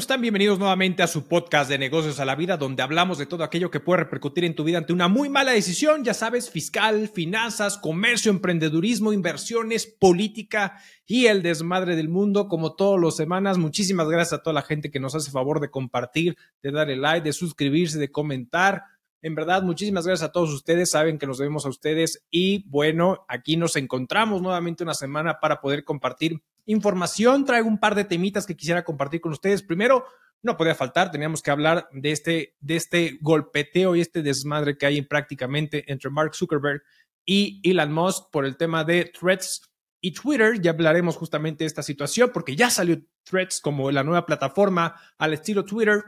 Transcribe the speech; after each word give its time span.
¿Cómo 0.00 0.04
están? 0.04 0.22
Bienvenidos 0.22 0.58
nuevamente 0.58 1.02
a 1.02 1.06
su 1.06 1.28
podcast 1.28 1.68
de 1.68 1.76
negocios 1.76 2.20
a 2.20 2.24
la 2.24 2.34
vida, 2.34 2.56
donde 2.56 2.82
hablamos 2.82 3.18
de 3.18 3.26
todo 3.26 3.44
aquello 3.44 3.70
que 3.70 3.80
puede 3.80 4.04
repercutir 4.04 4.46
en 4.46 4.54
tu 4.54 4.64
vida 4.64 4.78
ante 4.78 4.94
una 4.94 5.08
muy 5.08 5.28
mala 5.28 5.52
decisión, 5.52 6.04
ya 6.04 6.14
sabes, 6.14 6.48
fiscal, 6.48 7.06
finanzas, 7.08 7.76
comercio, 7.76 8.30
emprendedurismo, 8.30 9.12
inversiones, 9.12 9.84
política 9.84 10.80
y 11.04 11.26
el 11.26 11.42
desmadre 11.42 11.96
del 11.96 12.08
mundo, 12.08 12.48
como 12.48 12.76
todas 12.76 12.98
las 12.98 13.16
semanas. 13.16 13.58
Muchísimas 13.58 14.08
gracias 14.08 14.40
a 14.40 14.42
toda 14.42 14.54
la 14.54 14.62
gente 14.62 14.90
que 14.90 15.00
nos 15.00 15.14
hace 15.14 15.30
favor 15.30 15.60
de 15.60 15.70
compartir, 15.70 16.34
de 16.62 16.72
darle 16.72 16.96
like, 16.96 17.22
de 17.22 17.34
suscribirse, 17.34 17.98
de 17.98 18.10
comentar. 18.10 18.84
En 19.20 19.34
verdad, 19.34 19.62
muchísimas 19.62 20.06
gracias 20.06 20.30
a 20.30 20.32
todos 20.32 20.50
ustedes. 20.50 20.92
Saben 20.92 21.18
que 21.18 21.26
nos 21.26 21.36
debemos 21.36 21.66
a 21.66 21.68
ustedes. 21.68 22.24
Y 22.30 22.66
bueno, 22.70 23.26
aquí 23.28 23.58
nos 23.58 23.76
encontramos 23.76 24.40
nuevamente 24.40 24.82
una 24.82 24.94
semana 24.94 25.40
para 25.40 25.60
poder 25.60 25.84
compartir 25.84 26.40
información. 26.66 27.44
Traigo 27.44 27.68
un 27.68 27.78
par 27.78 27.94
de 27.94 28.04
temitas 28.04 28.46
que 28.46 28.56
quisiera 28.56 28.84
compartir 28.84 29.20
con 29.20 29.32
ustedes. 29.32 29.62
Primero, 29.62 30.04
no 30.42 30.56
podía 30.56 30.74
faltar, 30.74 31.10
teníamos 31.10 31.42
que 31.42 31.50
hablar 31.50 31.88
de 31.92 32.12
este, 32.12 32.56
de 32.60 32.76
este 32.76 33.18
golpeteo 33.20 33.94
y 33.94 34.00
este 34.00 34.22
desmadre 34.22 34.78
que 34.78 34.86
hay 34.86 35.02
prácticamente 35.02 35.90
entre 35.92 36.10
Mark 36.10 36.34
Zuckerberg 36.34 36.82
y 37.26 37.60
Elon 37.62 37.92
Musk 37.92 38.30
por 38.30 38.46
el 38.46 38.56
tema 38.56 38.84
de 38.84 39.04
threads 39.04 39.62
y 40.00 40.12
Twitter. 40.12 40.60
Ya 40.60 40.70
hablaremos 40.70 41.16
justamente 41.16 41.64
de 41.64 41.68
esta 41.68 41.82
situación 41.82 42.30
porque 42.32 42.56
ya 42.56 42.70
salió 42.70 42.98
threads 43.24 43.60
como 43.60 43.90
la 43.90 44.02
nueva 44.02 44.24
plataforma 44.24 44.96
al 45.18 45.34
estilo 45.34 45.64
Twitter 45.64 46.02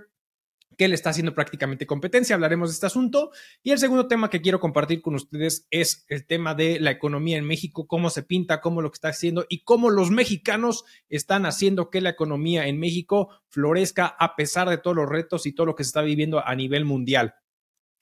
que 0.76 0.88
le 0.88 0.94
está 0.94 1.10
haciendo 1.10 1.34
prácticamente 1.34 1.86
competencia. 1.86 2.34
Hablaremos 2.34 2.70
de 2.70 2.74
este 2.74 2.86
asunto. 2.86 3.30
Y 3.62 3.70
el 3.70 3.78
segundo 3.78 4.08
tema 4.08 4.30
que 4.30 4.40
quiero 4.40 4.60
compartir 4.60 5.02
con 5.02 5.14
ustedes 5.14 5.66
es 5.70 6.04
el 6.08 6.26
tema 6.26 6.54
de 6.54 6.80
la 6.80 6.90
economía 6.90 7.38
en 7.38 7.44
México, 7.44 7.86
cómo 7.86 8.10
se 8.10 8.22
pinta, 8.22 8.60
cómo 8.60 8.82
lo 8.82 8.90
que 8.90 8.96
está 8.96 9.08
haciendo 9.08 9.46
y 9.48 9.62
cómo 9.64 9.90
los 9.90 10.10
mexicanos 10.10 10.84
están 11.08 11.46
haciendo 11.46 11.90
que 11.90 12.00
la 12.00 12.10
economía 12.10 12.66
en 12.66 12.78
México 12.78 13.30
florezca 13.48 14.06
a 14.06 14.36
pesar 14.36 14.68
de 14.68 14.78
todos 14.78 14.96
los 14.96 15.08
retos 15.08 15.46
y 15.46 15.52
todo 15.52 15.66
lo 15.66 15.74
que 15.74 15.84
se 15.84 15.88
está 15.88 16.02
viviendo 16.02 16.44
a 16.46 16.54
nivel 16.54 16.84
mundial. 16.84 17.34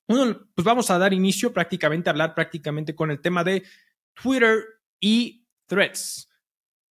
Uno, 0.09 0.49
pues 0.55 0.65
vamos 0.65 0.91
a 0.91 0.99
dar 0.99 1.13
inicio 1.13 1.53
prácticamente 1.53 2.09
a 2.09 2.13
hablar 2.13 2.35
prácticamente 2.35 2.95
con 2.95 3.11
el 3.11 3.21
tema 3.21 3.45
de 3.45 3.63
Twitter 4.21 4.65
y 4.99 5.47
threads. 5.67 6.30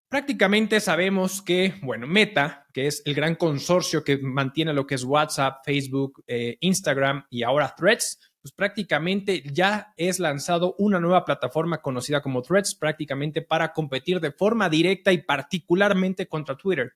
Prácticamente 0.09 0.79
sabemos 0.79 1.43
que, 1.43 1.75
bueno, 1.83 2.07
Meta, 2.07 2.65
que 2.73 2.87
es 2.87 3.03
el 3.05 3.13
gran 3.13 3.35
consorcio 3.35 4.03
que 4.03 4.17
mantiene 4.17 4.73
lo 4.73 4.87
que 4.87 4.95
es 4.95 5.03
WhatsApp, 5.03 5.63
Facebook, 5.63 6.23
eh, 6.25 6.57
Instagram 6.61 7.25
y 7.29 7.43
ahora 7.43 7.75
Threads, 7.77 8.19
pues 8.41 8.51
prácticamente 8.51 9.43
ya 9.53 9.93
es 9.97 10.19
lanzado 10.19 10.73
una 10.79 10.99
nueva 10.99 11.25
plataforma 11.25 11.83
conocida 11.83 12.23
como 12.23 12.41
Threads, 12.41 12.73
prácticamente 12.73 13.43
para 13.43 13.71
competir 13.71 14.19
de 14.19 14.31
forma 14.31 14.67
directa 14.67 15.13
y 15.13 15.19
particularmente 15.21 16.27
contra 16.27 16.57
Twitter. 16.57 16.93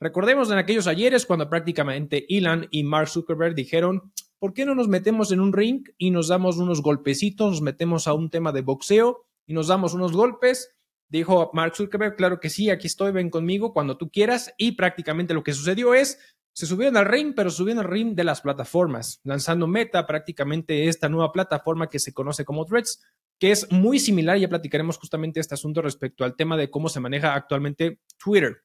Recordemos 0.00 0.50
en 0.50 0.58
aquellos 0.58 0.88
ayeres 0.88 1.24
cuando 1.24 1.48
prácticamente 1.48 2.26
Elon 2.28 2.66
y 2.72 2.82
Mark 2.82 3.08
Zuckerberg 3.08 3.54
dijeron, 3.54 4.12
¿por 4.40 4.54
qué 4.54 4.66
no 4.66 4.74
nos 4.74 4.88
metemos 4.88 5.30
en 5.30 5.38
un 5.38 5.52
ring 5.52 5.84
y 5.98 6.10
nos 6.10 6.26
damos 6.26 6.56
unos 6.56 6.82
golpecitos, 6.82 7.52
nos 7.52 7.62
metemos 7.62 8.08
a 8.08 8.12
un 8.12 8.28
tema 8.28 8.50
de 8.50 8.62
boxeo 8.62 9.24
y 9.46 9.54
nos 9.54 9.68
damos 9.68 9.94
unos 9.94 10.12
golpes? 10.12 10.75
Dijo 11.08 11.50
Mark 11.52 11.76
Zuckerberg, 11.76 12.16
claro 12.16 12.40
que 12.40 12.50
sí, 12.50 12.70
aquí 12.70 12.86
estoy, 12.86 13.12
ven 13.12 13.30
conmigo 13.30 13.72
cuando 13.72 13.96
tú 13.96 14.10
quieras. 14.10 14.52
Y 14.58 14.72
prácticamente 14.72 15.34
lo 15.34 15.42
que 15.42 15.52
sucedió 15.52 15.94
es, 15.94 16.18
se 16.52 16.66
subieron 16.66 16.96
al 16.96 17.04
ring, 17.04 17.34
pero 17.36 17.50
subieron 17.50 17.84
al 17.84 17.90
ring 17.90 18.14
de 18.14 18.24
las 18.24 18.40
plataformas, 18.40 19.20
lanzando 19.24 19.66
Meta, 19.66 20.06
prácticamente 20.06 20.88
esta 20.88 21.08
nueva 21.08 21.30
plataforma 21.30 21.90
que 21.90 21.98
se 21.98 22.14
conoce 22.14 22.44
como 22.46 22.64
Threads, 22.64 23.04
que 23.38 23.50
es 23.50 23.70
muy 23.70 23.98
similar, 23.98 24.38
ya 24.38 24.48
platicaremos 24.48 24.96
justamente 24.96 25.38
este 25.38 25.54
asunto 25.54 25.82
respecto 25.82 26.24
al 26.24 26.34
tema 26.34 26.56
de 26.56 26.70
cómo 26.70 26.88
se 26.88 27.00
maneja 27.00 27.34
actualmente 27.34 28.00
Twitter. 28.16 28.62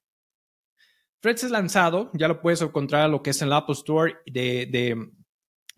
Threads 1.19 1.43
es 1.43 1.51
lanzado, 1.51 2.09
ya 2.13 2.27
lo 2.27 2.41
puedes 2.41 2.61
encontrar 2.61 3.09
lo 3.09 3.21
que 3.21 3.31
es 3.31 3.41
en 3.41 3.49
el 3.49 3.53
Apple 3.53 3.73
Store 3.73 4.15
de, 4.25 5.11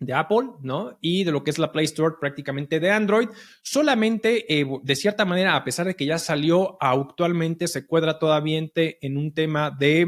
de 0.04 0.14
Apple, 0.14 0.50
¿no? 0.62 0.98
Y 1.00 1.24
de 1.24 1.32
lo 1.32 1.42
que 1.42 1.50
es 1.50 1.58
la 1.58 1.72
Play 1.72 1.84
Store 1.86 2.16
prácticamente 2.20 2.80
de 2.80 2.90
Android. 2.90 3.28
Solamente, 3.62 4.60
eh, 4.60 4.66
de 4.82 4.96
cierta 4.96 5.24
manera, 5.24 5.56
a 5.56 5.64
pesar 5.64 5.86
de 5.86 5.94
que 5.94 6.06
ya 6.06 6.18
salió 6.18 6.76
actualmente, 6.80 7.68
se 7.68 7.86
cuadra 7.86 8.18
todavía 8.18 8.54
en 8.54 9.16
un 9.16 9.32
tema 9.32 9.70
de, 9.70 10.06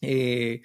eh, 0.00 0.62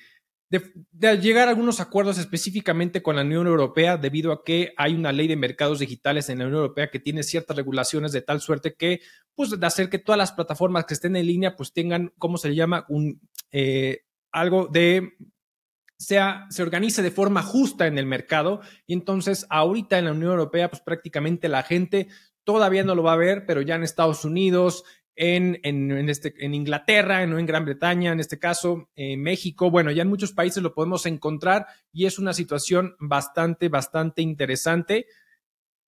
de, 0.49 1.17
llegar 1.17 1.47
a 1.47 1.51
algunos 1.51 1.79
acuerdos 1.79 2.17
específicamente 2.17 3.01
con 3.01 3.15
la 3.15 3.21
Unión 3.21 3.47
Europea, 3.47 3.97
debido 3.97 4.31
a 4.31 4.43
que 4.43 4.73
hay 4.77 4.93
una 4.95 5.11
ley 5.11 5.27
de 5.27 5.35
mercados 5.35 5.79
digitales 5.79 6.29
en 6.29 6.39
la 6.39 6.45
Unión 6.45 6.61
Europea 6.61 6.89
que 6.89 6.99
tiene 6.99 7.23
ciertas 7.23 7.55
regulaciones 7.55 8.11
de 8.11 8.21
tal 8.21 8.41
suerte 8.41 8.75
que, 8.75 9.01
pues, 9.35 9.59
de 9.59 9.67
hacer 9.67 9.89
que 9.89 9.99
todas 9.99 10.17
las 10.17 10.31
plataformas 10.31 10.85
que 10.85 10.93
estén 10.93 11.15
en 11.15 11.27
línea, 11.27 11.55
pues 11.55 11.73
tengan, 11.73 12.13
¿cómo 12.17 12.37
se 12.37 12.55
llama? 12.55 12.85
Un, 12.89 13.21
eh, 13.51 14.01
algo 14.31 14.67
de 14.67 15.13
sea, 16.03 16.45
se 16.49 16.61
organice 16.61 17.01
de 17.01 17.11
forma 17.11 17.41
justa 17.41 17.87
en 17.87 17.97
el 17.97 18.05
mercado. 18.05 18.61
Y 18.85 18.93
entonces, 18.93 19.45
ahorita 19.49 19.97
en 19.97 20.05
la 20.05 20.11
Unión 20.11 20.31
Europea, 20.31 20.69
pues 20.69 20.81
prácticamente 20.81 21.49
la 21.49 21.63
gente 21.63 22.07
todavía 22.43 22.83
no 22.83 22.95
lo 22.95 23.03
va 23.03 23.13
a 23.13 23.17
ver, 23.17 23.45
pero 23.45 23.61
ya 23.61 23.75
en 23.75 23.83
Estados 23.83 24.23
Unidos, 24.23 24.83
en, 25.17 25.59
en, 25.63 26.09
este, 26.09 26.33
en 26.45 26.53
Inglaterra, 26.53 27.25
no 27.25 27.39
en 27.39 27.45
Gran 27.47 27.65
Bretaña, 27.65 28.11
en 28.11 28.19
este 28.19 28.37
caso, 28.37 28.89
en 28.95 29.21
México, 29.21 29.71
bueno, 29.71 29.91
ya 29.91 30.03
en 30.03 30.09
muchos 30.09 30.31
países 30.31 30.61
lo 30.61 30.73
podemos 30.73 31.05
encontrar 31.07 31.65
y 31.91 32.05
es 32.05 32.19
una 32.19 32.33
situación 32.33 32.95
bastante, 32.99 33.67
bastante 33.67 34.21
interesante. 34.21 35.07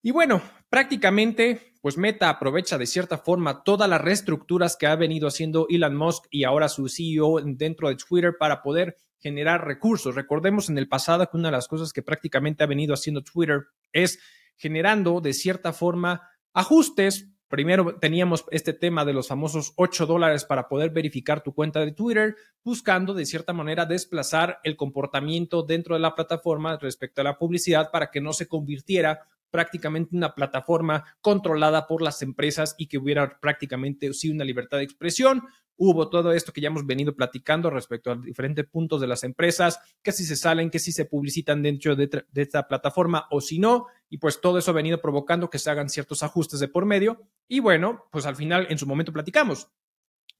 Y 0.01 0.11
bueno, 0.11 0.41
prácticamente, 0.69 1.73
pues 1.81 1.97
Meta 1.97 2.29
aprovecha 2.29 2.77
de 2.77 2.87
cierta 2.87 3.19
forma 3.19 3.63
todas 3.63 3.87
las 3.87 4.01
reestructuras 4.01 4.75
que 4.75 4.87
ha 4.87 4.95
venido 4.95 5.27
haciendo 5.27 5.67
Elon 5.69 5.95
Musk 5.95 6.25
y 6.31 6.43
ahora 6.43 6.67
su 6.67 6.89
CEO 6.89 7.39
dentro 7.41 7.89
de 7.89 7.97
Twitter 7.97 8.35
para 8.39 8.63
poder 8.63 8.97
generar 9.19 9.65
recursos. 9.65 10.15
Recordemos 10.15 10.69
en 10.69 10.77
el 10.77 10.87
pasado 10.87 11.29
que 11.29 11.37
una 11.37 11.49
de 11.49 11.53
las 11.53 11.67
cosas 11.67 11.93
que 11.93 12.01
prácticamente 12.01 12.63
ha 12.63 12.67
venido 12.67 12.93
haciendo 12.93 13.23
Twitter 13.23 13.67
es 13.91 14.19
generando 14.55 15.21
de 15.21 15.33
cierta 15.33 15.73
forma 15.73 16.21
ajustes. 16.53 17.27
Primero 17.47 17.97
teníamos 17.99 18.45
este 18.51 18.73
tema 18.73 19.05
de 19.05 19.13
los 19.13 19.27
famosos 19.27 19.73
8 19.75 20.05
dólares 20.05 20.45
para 20.45 20.67
poder 20.67 20.91
verificar 20.91 21.41
tu 21.41 21.53
cuenta 21.53 21.79
de 21.79 21.91
Twitter, 21.91 22.35
buscando 22.63 23.13
de 23.13 23.25
cierta 23.25 23.53
manera 23.53 23.85
desplazar 23.85 24.59
el 24.63 24.75
comportamiento 24.75 25.63
dentro 25.63 25.95
de 25.95 26.01
la 26.01 26.13
plataforma 26.13 26.77
respecto 26.77 27.21
a 27.21 27.23
la 27.23 27.37
publicidad 27.37 27.89
para 27.91 28.11
que 28.11 28.21
no 28.21 28.33
se 28.33 28.47
convirtiera 28.47 29.27
prácticamente 29.51 30.15
una 30.15 30.35
plataforma 30.35 31.03
controlada 31.21 31.87
por 31.87 32.01
las 32.01 32.21
empresas 32.21 32.75
y 32.77 32.87
que 32.87 32.97
hubiera 32.97 33.39
prácticamente 33.39 34.13
sí 34.13 34.29
una 34.29 34.43
libertad 34.43 34.77
de 34.77 34.83
expresión, 34.83 35.43
hubo 35.79 36.09
todo 36.09 36.33
esto 36.33 36.51
que 36.51 36.59
ya 36.59 36.67
hemos 36.67 36.85
venido 36.85 37.15
platicando 37.15 37.69
respecto 37.69 38.11
a 38.11 38.15
diferentes 38.17 38.67
puntos 38.67 38.99
de 38.99 39.07
las 39.07 39.23
empresas, 39.23 39.79
que 40.03 40.11
si 40.11 40.25
se 40.25 40.35
salen, 40.35 40.69
que 40.69 40.77
si 40.77 40.91
se 40.91 41.05
publicitan 41.05 41.63
dentro 41.63 41.95
de, 41.95 42.25
esta 42.35 42.67
plataforma 42.67 43.27
o 43.31 43.39
si 43.39 43.59
no, 43.59 43.87
y 44.09 44.17
pues 44.17 44.41
todo 44.41 44.57
eso 44.57 44.71
ha 44.71 44.73
venido 44.73 45.01
provocando 45.01 45.49
que 45.49 45.57
se 45.57 45.69
hagan 45.69 45.89
ciertos 45.89 46.21
ajustes 46.21 46.59
de 46.59 46.67
por 46.67 46.85
medio. 46.85 47.21
Y 47.47 47.61
bueno, 47.61 48.07
pues 48.11 48.25
al 48.25 48.35
final 48.35 48.67
en 48.69 48.77
su 48.77 48.85
momento 48.85 49.13
platicamos. 49.13 49.69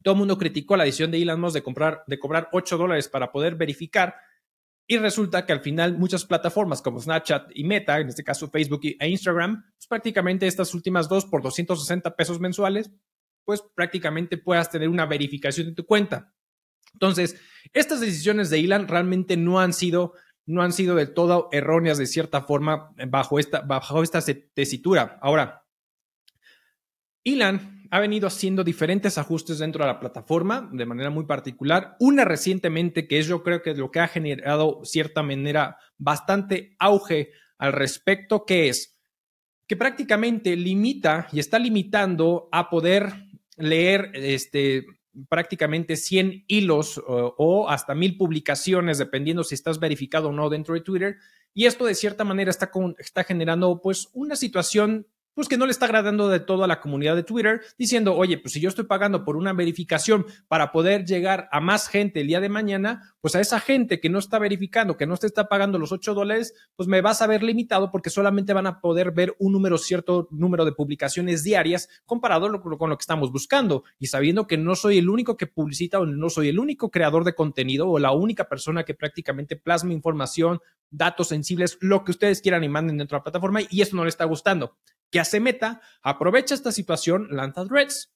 Todo 0.03 0.13
el 0.13 0.19
mundo 0.19 0.37
criticó 0.37 0.75
la 0.75 0.83
decisión 0.83 1.11
de 1.11 1.21
Elon 1.21 1.39
Musk 1.39 1.55
de, 1.55 1.63
comprar, 1.63 2.03
de 2.05 2.19
cobrar 2.19 2.49
8 2.51 2.77
dólares 2.77 3.07
para 3.07 3.31
poder 3.31 3.55
verificar 3.55 4.15
y 4.91 4.97
resulta 4.97 5.45
que 5.45 5.53
al 5.53 5.59
final 5.59 5.99
muchas 5.99 6.25
plataformas 6.25 6.81
como 6.81 6.99
Snapchat 6.99 7.51
y 7.53 7.63
Meta, 7.63 7.99
en 7.99 8.09
este 8.09 8.23
caso 8.23 8.49
Facebook 8.49 8.81
e 8.83 9.07
Instagram, 9.07 9.63
pues 9.77 9.85
prácticamente 9.87 10.47
estas 10.47 10.73
últimas 10.73 11.07
dos 11.07 11.25
por 11.25 11.43
260 11.43 12.15
pesos 12.15 12.39
mensuales, 12.39 12.89
pues 13.45 13.61
prácticamente 13.75 14.39
puedas 14.39 14.71
tener 14.71 14.89
una 14.89 15.05
verificación 15.05 15.67
de 15.67 15.75
tu 15.75 15.85
cuenta. 15.85 16.33
Entonces, 16.93 17.39
estas 17.71 18.01
decisiones 18.01 18.49
de 18.49 18.61
Elon 18.61 18.87
realmente 18.87 19.37
no 19.37 19.59
han 19.59 19.73
sido, 19.73 20.13
no 20.47 20.63
han 20.63 20.73
sido 20.73 20.95
del 20.95 21.13
todo 21.13 21.49
erróneas 21.51 21.99
de 21.99 22.07
cierta 22.07 22.41
forma 22.41 22.91
bajo 23.09 23.37
esta, 23.37 23.61
bajo 23.61 24.01
esta 24.01 24.23
tesitura. 24.55 25.19
Ahora, 25.21 25.67
Elon 27.23 27.78
ha 27.91 27.99
venido 27.99 28.27
haciendo 28.27 28.63
diferentes 28.63 29.17
ajustes 29.17 29.59
dentro 29.59 29.83
de 29.83 29.91
la 29.91 29.99
plataforma 29.99 30.69
de 30.71 30.85
manera 30.85 31.09
muy 31.09 31.25
particular. 31.25 31.95
Una 31.99 32.25
recientemente, 32.25 33.07
que 33.07 33.19
es 33.19 33.27
yo 33.27 33.43
creo 33.43 33.61
que 33.61 33.71
es 33.71 33.77
lo 33.77 33.91
que 33.91 33.99
ha 33.99 34.07
generado 34.07 34.81
cierta 34.83 35.23
manera 35.23 35.77
bastante 35.97 36.75
auge 36.79 37.31
al 37.57 37.73
respecto, 37.73 38.45
que 38.45 38.69
es 38.69 38.97
que 39.67 39.75
prácticamente 39.75 40.55
limita 40.55 41.27
y 41.31 41.39
está 41.39 41.59
limitando 41.59 42.49
a 42.51 42.69
poder 42.69 43.13
leer 43.57 44.11
este, 44.13 44.85
prácticamente 45.27 45.95
100 45.95 46.45
hilos 46.47 47.01
o, 47.05 47.69
hasta 47.69 47.93
mil 47.93 48.17
publicaciones, 48.17 48.97
dependiendo 48.97 49.43
si 49.43 49.55
estás 49.55 49.79
verificado 49.79 50.29
o 50.29 50.33
no 50.33 50.49
dentro 50.49 50.73
de 50.73 50.81
Twitter. 50.81 51.17
Y 51.53 51.65
esto 51.65 51.85
de 51.85 51.95
cierta 51.95 52.23
manera 52.23 52.51
está, 52.51 52.71
está 52.97 53.23
generando 53.23 53.81
pues 53.81 54.09
una 54.13 54.35
situación 54.35 55.07
pues 55.33 55.47
que 55.47 55.57
no 55.57 55.65
le 55.65 55.71
está 55.71 55.85
agradando 55.85 56.27
de 56.27 56.39
todo 56.39 56.63
a 56.63 56.67
la 56.67 56.81
comunidad 56.81 57.15
de 57.15 57.23
Twitter, 57.23 57.61
diciendo, 57.77 58.15
oye, 58.15 58.37
pues 58.37 58.53
si 58.53 58.59
yo 58.59 58.69
estoy 58.69 58.85
pagando 58.85 59.23
por 59.23 59.37
una 59.37 59.53
verificación 59.53 60.25
para 60.47 60.71
poder 60.71 61.05
llegar 61.05 61.47
a 61.51 61.59
más 61.59 61.87
gente 61.87 62.21
el 62.21 62.27
día 62.27 62.39
de 62.39 62.49
mañana, 62.49 63.13
pues 63.21 63.35
a 63.35 63.39
esa 63.39 63.59
gente 63.59 63.99
que 63.99 64.09
no 64.09 64.19
está 64.19 64.39
verificando, 64.39 64.97
que 64.97 65.07
no 65.07 65.17
te 65.17 65.27
está 65.27 65.47
pagando 65.47 65.79
los 65.79 65.91
8 65.91 66.13
dólares, 66.13 66.53
pues 66.75 66.87
me 66.87 67.01
vas 67.01 67.21
a 67.21 67.27
ver 67.27 67.43
limitado 67.43 67.91
porque 67.91 68.09
solamente 68.09 68.53
van 68.53 68.67
a 68.67 68.81
poder 68.81 69.11
ver 69.11 69.35
un 69.39 69.53
número, 69.53 69.77
cierto 69.77 70.27
número 70.31 70.65
de 70.65 70.73
publicaciones 70.73 71.43
diarias 71.43 71.89
comparado 72.05 72.61
con 72.61 72.89
lo 72.89 72.97
que 72.97 73.01
estamos 73.01 73.31
buscando. 73.31 73.83
Y 73.97 74.07
sabiendo 74.07 74.47
que 74.47 74.57
no 74.57 74.75
soy 74.75 74.97
el 74.97 75.09
único 75.09 75.37
que 75.37 75.47
publicita 75.47 75.99
o 75.99 76.05
no 76.05 76.29
soy 76.29 76.49
el 76.49 76.59
único 76.59 76.91
creador 76.91 77.23
de 77.23 77.35
contenido 77.35 77.89
o 77.89 77.99
la 77.99 78.11
única 78.11 78.49
persona 78.49 78.83
que 78.83 78.93
prácticamente 78.93 79.55
plasma 79.55 79.93
información, 79.93 80.59
datos 80.89 81.27
sensibles, 81.27 81.77
lo 81.81 82.03
que 82.03 82.11
ustedes 82.11 82.41
quieran 82.41 82.63
y 82.63 82.69
manden 82.69 82.97
dentro 82.97 83.15
de 83.15 83.19
la 83.19 83.23
plataforma 83.23 83.59
y 83.69 83.81
eso 83.81 83.95
no 83.95 84.03
le 84.03 84.09
está 84.09 84.25
gustando 84.25 84.77
que 85.11 85.19
hace 85.19 85.39
Meta, 85.39 85.81
aprovecha 86.01 86.55
esta 86.55 86.71
situación, 86.71 87.27
lanza 87.31 87.65
threads 87.65 88.13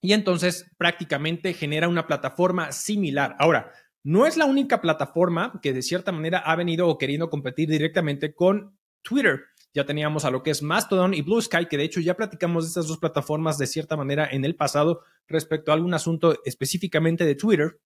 y 0.00 0.12
entonces 0.12 0.70
prácticamente 0.76 1.54
genera 1.54 1.88
una 1.88 2.06
plataforma 2.06 2.72
similar. 2.72 3.36
Ahora, 3.38 3.72
no 4.02 4.26
es 4.26 4.36
la 4.36 4.44
única 4.44 4.82
plataforma 4.82 5.58
que 5.62 5.72
de 5.72 5.80
cierta 5.80 6.12
manera 6.12 6.38
ha 6.40 6.54
venido 6.56 6.88
o 6.88 6.98
queriendo 6.98 7.30
competir 7.30 7.70
directamente 7.70 8.34
con 8.34 8.78
Twitter. 9.02 9.40
Ya 9.72 9.86
teníamos 9.86 10.26
a 10.26 10.30
lo 10.30 10.42
que 10.42 10.50
es 10.50 10.62
Mastodon 10.62 11.14
y 11.14 11.22
Blue 11.22 11.40
Sky, 11.40 11.66
que 11.70 11.78
de 11.78 11.84
hecho 11.84 12.00
ya 12.00 12.14
platicamos 12.14 12.64
de 12.64 12.68
estas 12.68 12.86
dos 12.86 12.98
plataformas 12.98 13.56
de 13.56 13.66
cierta 13.66 13.96
manera 13.96 14.28
en 14.30 14.44
el 14.44 14.56
pasado 14.56 15.00
respecto 15.26 15.70
a 15.70 15.74
algún 15.74 15.94
asunto 15.94 16.38
específicamente 16.44 17.24
de 17.24 17.34
Twitter. 17.34 17.80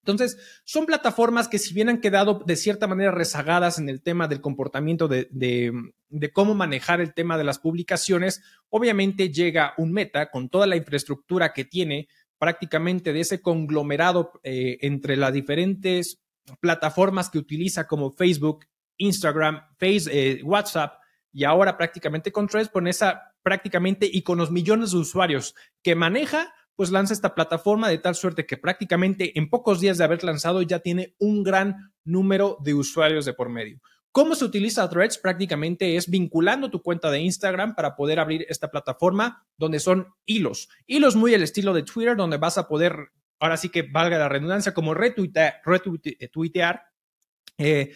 Entonces, 0.00 0.38
son 0.64 0.86
plataformas 0.86 1.48
que 1.48 1.58
si 1.58 1.74
bien 1.74 1.88
han 1.88 2.00
quedado 2.00 2.42
de 2.46 2.56
cierta 2.56 2.86
manera 2.86 3.10
rezagadas 3.10 3.78
en 3.78 3.88
el 3.88 4.00
tema 4.00 4.28
del 4.28 4.40
comportamiento 4.40 5.08
de, 5.08 5.28
cómo 6.32 6.54
manejar 6.54 7.00
el 7.00 7.12
tema 7.14 7.36
de 7.36 7.44
las 7.44 7.58
publicaciones, 7.58 8.42
obviamente 8.70 9.30
llega 9.30 9.74
un 9.76 9.92
meta 9.92 10.30
con 10.30 10.48
toda 10.48 10.66
la 10.66 10.76
infraestructura 10.76 11.52
que 11.52 11.64
tiene 11.64 12.08
prácticamente 12.38 13.12
de 13.12 13.20
ese 13.20 13.42
conglomerado 13.42 14.32
eh, 14.44 14.78
entre 14.82 15.16
las 15.16 15.32
diferentes 15.32 16.20
plataformas 16.60 17.28
que 17.30 17.38
utiliza 17.38 17.86
como 17.86 18.12
Facebook, 18.12 18.64
Instagram, 18.96 19.62
Face, 19.78 20.08
eh, 20.10 20.42
WhatsApp 20.42 20.98
y 21.32 21.44
ahora 21.44 21.76
prácticamente 21.76 22.32
con 22.32 22.48
Threads, 22.48 22.70
con 22.70 22.86
esa 22.86 23.34
prácticamente 23.42 24.08
y 24.10 24.22
con 24.22 24.38
los 24.38 24.50
millones 24.50 24.92
de 24.92 24.98
usuarios 24.98 25.54
que 25.82 25.94
maneja, 25.94 26.52
pues 26.78 26.92
lanza 26.92 27.12
esta 27.12 27.34
plataforma 27.34 27.88
de 27.88 27.98
tal 27.98 28.14
suerte 28.14 28.46
que 28.46 28.56
prácticamente 28.56 29.36
en 29.36 29.50
pocos 29.50 29.80
días 29.80 29.98
de 29.98 30.04
haber 30.04 30.22
lanzado 30.22 30.62
ya 30.62 30.78
tiene 30.78 31.16
un 31.18 31.42
gran 31.42 31.90
número 32.04 32.56
de 32.60 32.72
usuarios 32.72 33.24
de 33.24 33.32
por 33.32 33.48
medio. 33.48 33.80
¿Cómo 34.12 34.36
se 34.36 34.44
utiliza 34.44 34.88
Threads? 34.88 35.18
Prácticamente 35.18 35.96
es 35.96 36.08
vinculando 36.08 36.70
tu 36.70 36.80
cuenta 36.80 37.10
de 37.10 37.18
Instagram 37.18 37.74
para 37.74 37.96
poder 37.96 38.20
abrir 38.20 38.46
esta 38.48 38.70
plataforma 38.70 39.44
donde 39.56 39.80
son 39.80 40.06
hilos. 40.24 40.68
Hilos 40.86 41.16
muy 41.16 41.34
al 41.34 41.42
estilo 41.42 41.74
de 41.74 41.82
Twitter, 41.82 42.16
donde 42.16 42.36
vas 42.36 42.58
a 42.58 42.68
poder, 42.68 43.08
ahora 43.40 43.56
sí 43.56 43.70
que 43.70 43.82
valga 43.82 44.16
la 44.16 44.28
redundancia, 44.28 44.72
como 44.72 44.94
retuitear, 44.94 45.60
retuitear 45.64 46.84
eh, 47.58 47.90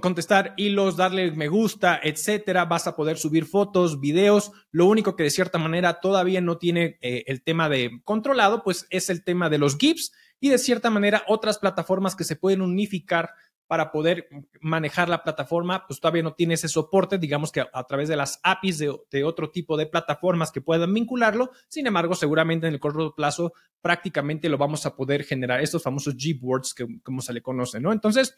contestar 0.00 0.54
hilos, 0.56 0.96
darle 0.96 1.32
me 1.32 1.48
gusta, 1.48 2.00
etcétera. 2.02 2.64
Vas 2.64 2.86
a 2.86 2.96
poder 2.96 3.18
subir 3.18 3.46
fotos, 3.46 4.00
videos. 4.00 4.52
Lo 4.70 4.86
único 4.86 5.16
que 5.16 5.24
de 5.24 5.30
cierta 5.30 5.58
manera 5.58 6.00
todavía 6.00 6.40
no 6.40 6.58
tiene 6.58 6.98
eh, 7.00 7.24
el 7.26 7.42
tema 7.42 7.68
de 7.68 8.00
controlado, 8.04 8.62
pues 8.62 8.86
es 8.90 9.10
el 9.10 9.24
tema 9.24 9.50
de 9.50 9.58
los 9.58 9.76
GIFs 9.76 10.12
y 10.40 10.48
de 10.48 10.58
cierta 10.58 10.90
manera 10.90 11.24
otras 11.28 11.58
plataformas 11.58 12.16
que 12.16 12.24
se 12.24 12.36
pueden 12.36 12.62
unificar 12.62 13.30
para 13.72 13.90
poder 13.90 14.28
manejar 14.60 15.08
la 15.08 15.22
plataforma, 15.22 15.86
pues 15.86 15.98
todavía 15.98 16.22
no 16.22 16.34
tiene 16.34 16.54
ese 16.54 16.68
soporte, 16.68 17.16
digamos 17.16 17.50
que 17.50 17.60
a, 17.60 17.84
través 17.84 18.06
de 18.06 18.16
las 18.16 18.38
APIs 18.42 18.78
de, 18.78 19.24
otro 19.24 19.50
tipo 19.50 19.78
de 19.78 19.86
plataformas 19.86 20.52
que 20.52 20.60
puedan 20.60 20.92
vincularlo. 20.92 21.52
Sin 21.68 21.86
embargo, 21.86 22.14
seguramente 22.14 22.66
en 22.66 22.74
el 22.74 22.80
corto 22.80 23.14
plazo 23.14 23.54
prácticamente 23.80 24.50
lo 24.50 24.58
vamos 24.58 24.84
a 24.84 24.94
poder 24.94 25.24
generar, 25.24 25.62
estos 25.62 25.82
famosos 25.82 26.16
Gboards 26.16 26.74
que 26.74 26.86
como 27.02 27.22
se 27.22 27.32
le 27.32 27.40
conoce, 27.40 27.80
¿no? 27.80 27.92
Entonces, 27.92 28.34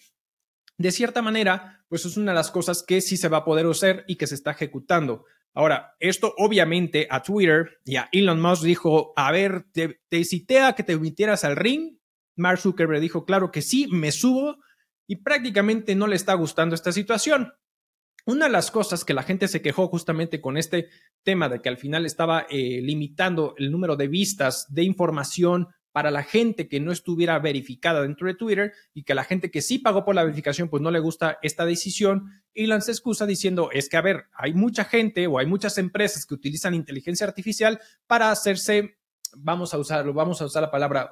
de 0.76 0.93
cierta 0.93 1.23
manera, 1.23 1.85
pues 1.88 2.05
es 2.05 2.17
una 2.17 2.32
de 2.32 2.37
las 2.37 2.50
cosas 2.50 2.82
que 2.82 3.00
sí 3.00 3.17
se 3.17 3.29
va 3.29 3.38
a 3.38 3.44
poder 3.44 3.67
hacer 3.67 4.05
y 4.09 4.17
que 4.17 4.26
se 4.26 4.35
está 4.35 4.53
ejecutando. 4.53 5.25
Ahora, 5.55 5.94
esto 6.00 6.35
obviamente 6.37 7.06
a 7.11 7.23
Twitter 7.23 7.79
y 7.85 7.97
a 7.97 8.09
Elon 8.11 8.41
Musk 8.41 8.65
dijo, 8.65 9.12
a 9.17 9.31
ver, 9.31 9.67
te, 9.73 10.00
te 10.09 10.25
cité 10.25 10.61
a 10.61 10.73
que 10.73 10.82
te 10.82 10.97
metieras 10.99 11.44
al 11.44 11.56
ring. 11.56 11.99
Mark 12.37 12.59
Zuckerberg 12.59 13.00
dijo, 13.00 13.25
claro 13.25 13.53
que 13.53 13.62
sí, 13.62 13.87
me 13.88 14.11
subo 14.11 14.56
y 15.06 15.17
prácticamente 15.17 15.94
no 15.94 16.09
le 16.09 16.17
está 16.17 16.35
gustando 16.35 16.75
esta 16.75 16.91
situación. 16.91 17.53
Una 18.26 18.47
de 18.47 18.53
las 18.53 18.71
cosas 18.71 19.05
que 19.05 19.15
la 19.15 19.23
gente 19.23 19.49
se 19.49 19.62
quejó 19.62 19.87
justamente 19.88 20.41
con 20.41 20.56
este 20.56 20.88
tema 21.23 21.49
de 21.49 21.61
que 21.61 21.69
al 21.69 21.76
final 21.76 22.06
estaba 22.06 22.47
eh, 22.49 22.81
limitando 22.82 23.55
el 23.59 23.71
número 23.71 23.97
de 23.97 24.09
vistas 24.09 24.67
de 24.71 24.82
información 24.82 25.69
para 25.94 26.11
la 26.11 26.25
gente 26.25 26.69
que 26.69 26.81
no 26.81 26.91
estuviera 26.91 27.38
verificada 27.38 28.02
dentro 28.02 28.26
de 28.26 28.35
Twitter 28.35 28.73
y 28.94 29.05
que 29.05 29.14
la 29.14 29.23
gente 29.23 29.52
que 29.52 29.62
sí 29.62 29.79
pagó 29.79 30.05
por 30.05 30.17
la 30.17 30.25
verificación 30.25 30.69
pues 30.69 30.82
no 30.82 30.91
le 30.91 30.99
gusta 30.99 31.38
esta 31.41 31.64
decisión 31.64 32.32
y 32.52 32.67
lanza 32.67 32.91
excusa 32.91 33.26
diciendo 33.26 33.69
es 33.73 33.88
que 33.88 33.96
a 33.96 34.00
ver, 34.00 34.25
hay 34.35 34.55
mucha 34.55 34.85
gente 34.85 35.29
o 35.29 35.38
hay 35.38 35.46
muchas 35.46 35.79
empresas 35.79 36.26
que 36.26 36.35
utilizan 36.35 36.75
inteligencia 36.75 37.29
artificial 37.29 37.81
para 38.08 38.32
hacerse 38.32 38.96
vamos 39.37 39.73
a 39.73 39.79
usarlo, 39.79 40.12
vamos 40.12 40.43
a 40.43 40.46
usar 40.46 40.62
la 40.62 40.70
palabra, 40.73 41.11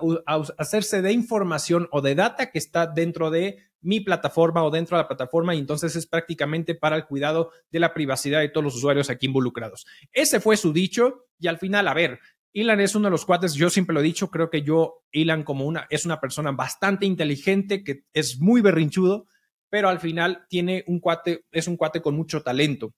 hacerse 0.59 1.01
de 1.01 1.13
información 1.13 1.89
o 1.93 2.01
de 2.01 2.17
data 2.17 2.51
que 2.51 2.59
está 2.59 2.89
dentro 2.89 3.31
de 3.31 3.59
mi 3.83 4.01
plataforma 4.01 4.65
o 4.65 4.71
dentro 4.71 4.97
de 4.97 5.05
la 5.05 5.09
plataforma 5.09 5.55
y 5.55 5.59
entonces 5.59 5.95
es 5.95 6.07
prácticamente 6.07 6.75
para 6.75 6.97
el 6.97 7.07
cuidado 7.07 7.53
de 7.71 7.79
la 7.79 7.95
privacidad 7.95 8.41
de 8.41 8.49
todos 8.49 8.65
los 8.65 8.77
usuarios 8.77 9.11
aquí 9.11 9.27
involucrados. 9.27 9.87
Ese 10.13 10.41
fue 10.41 10.57
su 10.57 10.73
dicho 10.73 11.27
y 11.39 11.47
al 11.47 11.59
final, 11.59 11.87
a 11.87 11.95
ver, 11.95 12.19
Ilan 12.55 12.81
es 12.81 12.95
uno 12.95 13.07
de 13.07 13.13
los 13.13 13.25
cuates, 13.25 13.55
yo 13.55 13.71
siempre 13.71 13.95
lo 13.95 14.01
he 14.01 14.05
dicho, 14.05 14.31
creo 14.31 14.51
que 14.51 14.63
yo, 14.63 15.03
Ilan 15.11 15.43
como 15.43 15.65
una, 15.65 15.87
es 15.89 16.05
una 16.05 16.21
persona 16.21 16.53
bastante 16.53 17.07
inteligente, 17.07 17.83
que 17.83 18.05
es 18.13 18.41
muy 18.41 18.61
berrinchudo, 18.61 19.27
pero 19.71 19.89
al 19.89 20.01
final 20.01 20.45
tiene 20.51 20.85
un 20.87 21.01
cuate, 21.01 21.47
es 21.51 21.67
un 21.67 21.77
cuate 21.79 22.03
con 22.03 22.15
mucho 22.15 22.43
talento. 22.43 22.93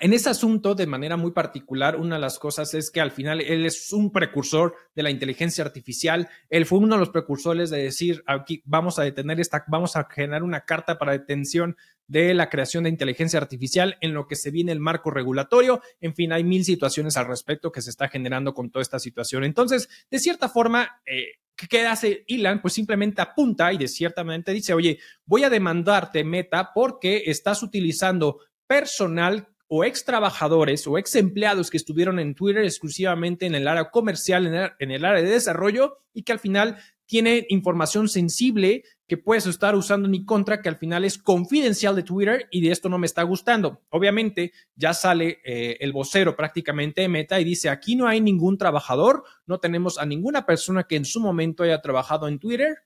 En 0.00 0.14
ese 0.14 0.30
asunto, 0.30 0.74
de 0.74 0.86
manera 0.86 1.18
muy 1.18 1.32
particular, 1.32 1.96
una 1.96 2.14
de 2.14 2.20
las 2.20 2.38
cosas 2.38 2.72
es 2.72 2.90
que 2.90 3.02
al 3.02 3.10
final 3.10 3.42
él 3.42 3.66
es 3.66 3.92
un 3.92 4.12
precursor 4.12 4.74
de 4.94 5.02
la 5.02 5.10
inteligencia 5.10 5.62
artificial. 5.62 6.30
Él 6.48 6.64
fue 6.64 6.78
uno 6.78 6.94
de 6.94 7.00
los 7.00 7.10
precursores 7.10 7.68
de 7.68 7.82
decir, 7.82 8.22
aquí 8.26 8.62
vamos 8.64 8.98
a 8.98 9.02
detener 9.02 9.40
esta, 9.40 9.62
vamos 9.68 9.96
a 9.96 10.08
generar 10.10 10.42
una 10.42 10.62
carta 10.62 10.98
para 10.98 11.12
detención 11.12 11.76
de 12.06 12.32
la 12.32 12.48
creación 12.48 12.84
de 12.84 12.90
inteligencia 12.90 13.38
artificial 13.38 13.98
en 14.00 14.14
lo 14.14 14.26
que 14.26 14.36
se 14.36 14.50
viene 14.50 14.72
el 14.72 14.80
marco 14.80 15.10
regulatorio. 15.10 15.82
En 16.00 16.14
fin, 16.14 16.32
hay 16.32 16.44
mil 16.44 16.64
situaciones 16.64 17.18
al 17.18 17.26
respecto 17.26 17.70
que 17.70 17.82
se 17.82 17.90
está 17.90 18.08
generando 18.08 18.54
con 18.54 18.70
toda 18.70 18.82
esta 18.82 18.98
situación. 18.98 19.44
Entonces, 19.44 19.90
de 20.10 20.18
cierta 20.18 20.48
forma, 20.48 21.02
eh, 21.04 21.26
¿Qué 21.56 21.86
hace 21.86 22.24
Elon? 22.26 22.60
Pues 22.60 22.74
simplemente 22.74 23.22
apunta 23.22 23.72
y 23.72 23.78
de 23.78 23.86
cierta 23.86 24.24
manera 24.24 24.52
dice, 24.52 24.74
oye, 24.74 24.98
voy 25.24 25.44
a 25.44 25.50
demandarte 25.50 26.24
Meta 26.24 26.72
porque 26.74 27.22
estás 27.26 27.62
utilizando 27.62 28.40
personal 28.66 29.53
o 29.76 29.82
ex 29.82 30.04
trabajadores 30.04 30.86
o 30.86 30.98
ex 30.98 31.16
empleados 31.16 31.68
que 31.68 31.76
estuvieron 31.76 32.20
en 32.20 32.36
Twitter 32.36 32.62
exclusivamente 32.62 33.44
en 33.44 33.56
el 33.56 33.66
área 33.66 33.90
comercial, 33.90 34.46
en 34.78 34.90
el, 34.92 35.04
área 35.04 35.20
de 35.20 35.28
desarrollo 35.28 35.98
y 36.12 36.22
que 36.22 36.30
al 36.30 36.38
final 36.38 36.76
tiene 37.06 37.44
información 37.48 38.08
sensible 38.08 38.84
que 39.08 39.16
puedes 39.16 39.46
estar 39.46 39.74
usando 39.74 40.06
en 40.06 40.12
mi 40.12 40.24
contra, 40.24 40.62
que 40.62 40.68
al 40.68 40.76
final 40.76 41.04
es 41.04 41.18
confidencial 41.18 41.96
de 41.96 42.04
Twitter 42.04 42.46
y 42.52 42.60
de 42.60 42.70
esto 42.70 42.88
no 42.88 42.98
me 42.98 43.06
está 43.06 43.24
gustando. 43.24 43.82
Obviamente 43.90 44.52
ya 44.76 44.94
sale 44.94 45.40
eh, 45.44 45.76
el 45.80 45.92
vocero 45.92 46.36
prácticamente 46.36 47.00
de 47.00 47.08
Meta 47.08 47.40
y 47.40 47.44
dice, 47.44 47.68
aquí 47.68 47.96
no 47.96 48.06
hay 48.06 48.20
ningún 48.20 48.56
trabajador, 48.56 49.24
no 49.44 49.58
tenemos 49.58 49.98
a 49.98 50.06
ninguna 50.06 50.46
persona 50.46 50.84
que 50.84 50.94
en 50.94 51.04
su 51.04 51.18
momento 51.18 51.64
haya 51.64 51.82
trabajado 51.82 52.28
en 52.28 52.38
Twitter, 52.38 52.76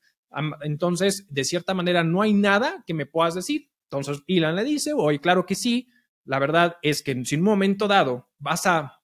entonces 0.63 1.27
de 1.29 1.45
cierta 1.45 1.75
manera 1.75 2.03
no 2.03 2.23
hay 2.23 2.33
nada 2.33 2.83
que 2.87 2.95
me 2.95 3.05
puedas 3.05 3.35
decir. 3.35 3.69
Entonces 3.91 4.23
Elon 4.27 4.57
le 4.57 4.65
dice, 4.65 4.95
oye, 4.95 5.19
claro 5.19 5.45
que 5.45 5.55
sí, 5.55 5.89
la 6.29 6.39
verdad 6.39 6.77
es 6.83 7.03
que 7.03 7.13
en 7.13 7.25
un 7.33 7.43
momento 7.43 7.89
dado 7.89 8.29
vas 8.39 8.67
a, 8.67 9.01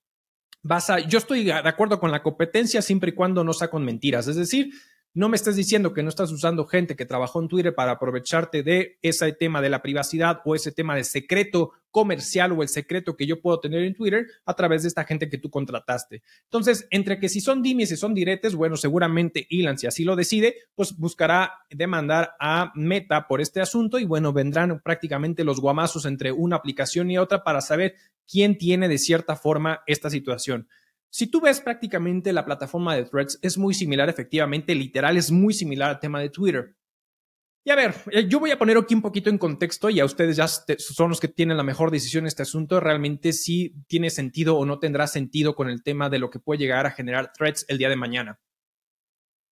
vas 0.63 0.91
a, 0.91 0.99
yo 1.01 1.17
estoy 1.17 1.43
de 1.45 1.53
acuerdo 1.55 1.99
con 1.99 2.11
la 2.11 2.23
competencia 2.23 2.83
siempre 2.83 3.11
y 3.11 3.15
cuando 3.15 3.43
no 3.43 3.55
sea 3.55 3.71
con 3.71 3.83
mentiras, 3.83 4.29
es 4.29 4.37
decir, 4.37 4.71
no 5.15 5.29
me 5.29 5.37
estés 5.37 5.55
diciendo 5.55 5.95
que 5.95 6.03
no 6.03 6.09
estás 6.09 6.33
usando 6.33 6.67
gente 6.67 6.97
que 6.97 7.07
trabajó 7.07 7.41
en 7.41 7.47
Twitter 7.47 7.73
para 7.73 7.93
aprovecharte 7.93 8.65
de 8.65 8.99
ese 9.01 9.33
tema 9.33 9.63
de 9.63 9.71
la 9.71 9.81
privacidad 9.81 10.41
o 10.45 10.57
ese 10.57 10.73
tema 10.73 10.97
de 10.97 11.05
secreto 11.05 11.71
comercial 11.93 12.51
o 12.51 12.63
el 12.63 12.69
secreto 12.69 13.17
que 13.17 13.25
yo 13.25 13.41
puedo 13.41 13.61
tener 13.61 13.85
en 13.85 13.95
Twitter 13.95 14.27
a 14.45 14.55
través 14.55 14.83
de 14.83 14.89
esta 14.89 15.05
gente 15.05 15.31
que 15.31 15.39
tú 15.39 15.51
contrataste. 15.51 16.25
Entonces, 16.43 16.89
entre 16.91 17.21
que 17.21 17.29
si 17.29 17.41
son 17.41 17.63
dimes 17.63 17.93
y 17.93 17.97
son 17.97 18.13
diretes, 18.13 18.57
bueno, 18.57 18.77
seguramente 18.77 19.47
Elon, 19.49 19.79
si 19.79 19.87
así 19.87 20.03
lo 20.03 20.17
decide, 20.17 20.57
pues 20.75 20.97
buscará 20.99 21.61
demandar 21.71 22.35
a 22.41 22.73
Meta 22.75 23.29
por 23.29 23.41
este 23.41 23.61
asunto 23.61 24.01
y 24.01 24.05
bueno, 24.05 24.33
vendrán 24.33 24.81
prácticamente 24.81 25.45
los 25.45 25.61
guamazos 25.61 26.07
entre 26.07 26.33
una 26.33 26.57
aplicación 26.57 27.09
y 27.13 27.19
otra 27.19 27.45
para 27.45 27.61
saber 27.61 27.95
quién 28.27 28.59
tiene 28.59 28.89
de 28.89 28.99
cierta 28.99 29.37
forma 29.37 29.83
esta 29.87 30.11
situación. 30.11 30.67
Si 31.11 31.29
tú 31.29 31.41
ves 31.41 31.61
prácticamente 31.61 32.33
la 32.33 32.45
plataforma 32.45 32.97
de 32.97 33.05
Threads, 33.05 33.39
es 33.43 33.57
muy 33.57 33.75
similar, 33.75 34.09
efectivamente, 34.09 34.75
literal, 34.75 35.17
es 35.17 35.31
muy 35.31 35.55
similar 35.55 35.91
al 35.91 36.01
tema 36.01 36.21
de 36.21 36.31
Twitter. 36.31 36.77
Y 37.67 37.71
a 37.71 37.77
ver, 37.77 37.95
eh, 38.11 38.29
yo 38.29 38.41
voy 38.41 38.51
a 38.51 38.59
poner 38.59 38.77
aquí 38.77 38.95
un 38.95 39.01
poquito 39.01 39.31
en 39.31 39.39
contexto 39.39 39.89
y 39.89 39.99
a 39.99 40.05
ustedes 40.05 40.37
ya 40.37 40.47
son 40.47 41.09
los 41.09 41.19
que 41.19 41.29
tienen 41.29 41.57
la 41.57 41.63
mejor 41.63 41.91
decisión 41.91 42.25
en 42.25 42.29
este 42.29 42.43
asunto, 42.43 42.79
realmente 42.79 43.33
si 43.33 43.75
tiene 43.87 44.11
sentido 44.11 44.57
o 44.57 44.67
no 44.67 44.79
tendrá 44.79 45.07
sentido 45.07 45.55
con 45.55 45.71
el 45.71 45.83
tema 45.83 46.11
de 46.11 46.19
lo 46.19 46.29
que 46.29 46.41
puede 46.41 46.59
llegar 46.59 46.85
a 46.85 46.91
generar 46.91 47.33
threats 47.33 47.65
el 47.69 47.79
día 47.79 47.89
de 47.89 47.97
mañana. 47.97 48.39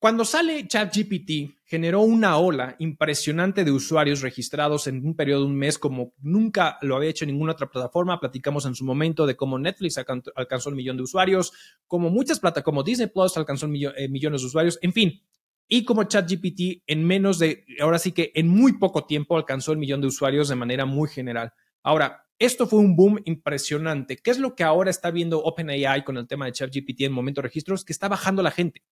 Cuando 0.02 0.24
sale 0.24 0.66
ChatGPT, 0.66 1.62
generó 1.64 2.00
una 2.00 2.36
ola 2.36 2.74
impresionante 2.80 3.62
de 3.62 3.70
usuarios 3.70 4.20
registrados 4.20 4.88
en 4.88 5.06
un 5.06 5.14
periodo 5.14 5.42
de 5.42 5.46
un 5.46 5.56
mes 5.56 5.78
como 5.78 6.12
nunca 6.18 6.76
lo 6.82 6.96
había 6.96 7.10
hecho 7.10 7.24
ninguna 7.24 7.52
otra 7.52 7.70
plataforma. 7.70 8.18
Platicamos 8.18 8.66
en 8.66 8.74
su 8.74 8.84
momento 8.84 9.26
de 9.26 9.36
cómo 9.36 9.60
Netflix 9.60 9.98
alcanzó 9.98 10.70
el 10.70 10.74
millón 10.74 10.96
de 10.96 11.04
usuarios, 11.04 11.52
como 11.86 12.10
muchas 12.10 12.40
plataformas, 12.40 12.64
como 12.64 12.82
Disney 12.82 13.06
Plus 13.06 13.36
alcanzó 13.36 13.66
eh, 13.66 14.08
millones 14.08 14.40
de 14.40 14.46
usuarios, 14.48 14.76
en 14.82 14.92
fin. 14.92 15.22
Y 15.68 15.84
como 15.84 16.02
ChatGPT 16.02 16.82
en 16.84 17.04
menos 17.06 17.38
de, 17.38 17.64
ahora 17.80 18.00
sí 18.00 18.10
que 18.10 18.32
en 18.34 18.48
muy 18.48 18.78
poco 18.78 19.04
tiempo 19.04 19.36
alcanzó 19.36 19.70
el 19.70 19.78
millón 19.78 20.00
de 20.00 20.08
usuarios 20.08 20.48
de 20.48 20.56
manera 20.56 20.84
muy 20.84 21.08
general. 21.10 21.52
Ahora, 21.84 22.26
esto 22.40 22.66
fue 22.66 22.80
un 22.80 22.96
boom 22.96 23.20
impresionante. 23.24 24.16
¿Qué 24.16 24.32
es 24.32 24.40
lo 24.40 24.56
que 24.56 24.64
ahora 24.64 24.90
está 24.90 25.12
viendo 25.12 25.44
OpenAI 25.44 26.02
con 26.02 26.16
el 26.16 26.26
tema 26.26 26.46
de 26.46 26.52
ChatGPT 26.54 27.02
en 27.02 27.12
momento 27.12 27.40
de 27.40 27.46
registros? 27.46 27.84
Que 27.84 27.92
está 27.92 28.08
bajando 28.08 28.42
la 28.42 28.50
gente. 28.50 28.82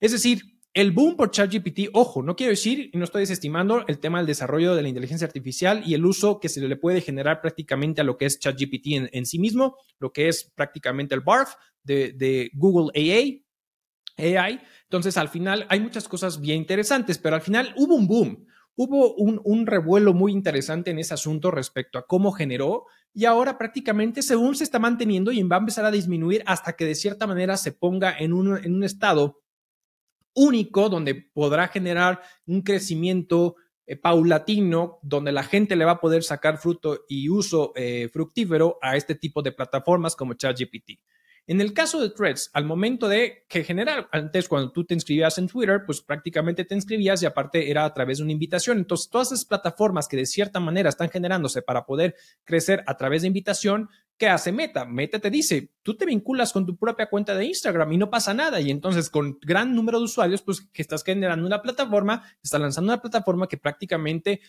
Es 0.00 0.12
decir, 0.12 0.56
el 0.76 0.92
boom 0.92 1.16
por 1.16 1.30
ChatGPT, 1.30 1.88
ojo, 1.94 2.22
no 2.22 2.36
quiero 2.36 2.50
decir 2.50 2.90
y 2.92 2.98
no 2.98 3.04
estoy 3.04 3.22
desestimando 3.22 3.86
el 3.88 3.98
tema 3.98 4.18
del 4.18 4.26
desarrollo 4.26 4.74
de 4.74 4.82
la 4.82 4.88
inteligencia 4.88 5.26
artificial 5.26 5.82
y 5.86 5.94
el 5.94 6.04
uso 6.04 6.38
que 6.38 6.50
se 6.50 6.60
le 6.60 6.76
puede 6.76 7.00
generar 7.00 7.40
prácticamente 7.40 8.02
a 8.02 8.04
lo 8.04 8.18
que 8.18 8.26
es 8.26 8.38
ChatGPT 8.38 8.88
en, 9.10 9.24
sí 9.24 9.38
mismo, 9.38 9.78
lo 9.98 10.12
que 10.12 10.28
es 10.28 10.52
prácticamente 10.54 11.14
el 11.14 11.22
BARF 11.22 11.54
de, 11.82 12.50
Google 12.52 12.90
AI. 12.94 13.42
Entonces, 14.82 15.16
al 15.16 15.30
final 15.30 15.66
hay 15.70 15.80
muchas 15.80 16.08
cosas 16.08 16.42
bien 16.42 16.58
interesantes, 16.58 17.16
pero 17.16 17.36
al 17.36 17.42
final 17.42 17.72
hubo 17.78 17.94
un 17.94 18.06
boom. 18.06 18.46
Hubo 18.78 19.14
un, 19.14 19.66
revuelo 19.66 20.12
muy 20.12 20.32
interesante 20.32 20.90
en 20.90 20.98
ese 20.98 21.14
asunto 21.14 21.50
respecto 21.50 21.98
a 21.98 22.06
cómo 22.06 22.32
generó 22.32 22.84
y 23.14 23.24
ahora 23.24 23.56
prácticamente 23.56 24.20
según 24.20 24.54
se 24.54 24.64
está 24.64 24.78
manteniendo 24.78 25.32
y 25.32 25.42
va 25.44 25.56
a 25.56 25.60
empezar 25.60 25.86
a 25.86 25.90
disminuir 25.90 26.42
hasta 26.44 26.74
que 26.74 26.84
de 26.84 26.94
cierta 26.94 27.26
manera 27.26 27.56
se 27.56 27.72
ponga 27.72 28.14
en 28.18 28.32
en 28.32 28.74
un 28.74 28.84
estado 28.84 29.40
único 30.36 30.88
donde 30.88 31.14
podrá 31.14 31.66
generar 31.66 32.22
un 32.46 32.62
crecimiento 32.62 33.56
eh, 33.86 33.96
paulatino, 33.96 35.00
donde 35.02 35.32
la 35.32 35.42
gente 35.42 35.74
le 35.74 35.84
va 35.84 35.92
a 35.92 36.00
poder 36.00 36.22
sacar 36.22 36.58
fruto 36.58 37.04
y 37.08 37.28
uso 37.28 37.72
eh, 37.74 38.08
fructífero 38.12 38.78
a 38.80 38.96
este 38.96 39.16
tipo 39.16 39.42
de 39.42 39.52
plataformas 39.52 40.14
como 40.14 40.34
ChatGPT. 40.34 41.00
En 41.48 41.60
el 41.60 41.72
caso 41.72 42.00
de 42.00 42.10
Threads, 42.10 42.50
al 42.54 42.64
momento 42.64 43.08
de 43.08 43.44
que 43.48 43.62
general, 43.62 44.08
antes 44.10 44.48
cuando 44.48 44.72
tú 44.72 44.84
te 44.84 44.94
inscribías 44.94 45.38
en 45.38 45.46
Twitter, 45.46 45.82
pues 45.86 46.00
prácticamente 46.00 46.64
te 46.64 46.74
inscribías 46.74 47.22
y 47.22 47.26
aparte 47.26 47.70
era 47.70 47.84
a 47.84 47.94
través 47.94 48.18
de 48.18 48.24
una 48.24 48.32
invitación. 48.32 48.78
Entonces, 48.78 49.08
todas 49.08 49.30
esas 49.30 49.44
plataformas 49.44 50.08
que 50.08 50.16
de 50.16 50.26
cierta 50.26 50.58
manera 50.58 50.88
están 50.88 51.08
generándose 51.08 51.62
para 51.62 51.86
poder 51.86 52.16
crecer 52.42 52.82
a 52.88 52.96
través 52.96 53.22
de 53.22 53.28
invitación, 53.28 53.88
¿qué 54.18 54.28
hace 54.28 54.52
Meta? 54.52 54.84
Meta 54.84 55.18
te 55.18 55.30
dice, 55.30 55.72
tú 55.82 55.96
te 55.96 56.06
vinculas 56.06 56.52
con 56.52 56.66
tu 56.66 56.76
propia 56.76 57.08
cuenta 57.08 57.34
de 57.34 57.46
Instagram 57.46 57.92
y 57.92 57.98
no 57.98 58.10
pasa 58.10 58.34
nada. 58.34 58.60
Y 58.60 58.70
entonces, 58.70 59.10
con 59.10 59.38
gran 59.40 59.74
número 59.74 59.98
de 59.98 60.04
usuarios, 60.04 60.42
pues 60.42 60.60
que 60.60 60.82
estás 60.82 61.04
generando 61.04 61.46
una 61.46 61.62
plataforma, 61.62 62.22
estás 62.42 62.60
lanzando 62.60 62.92
una 62.92 63.02
plataforma 63.02 63.46
que 63.46 63.58
prácticamente 63.58 64.40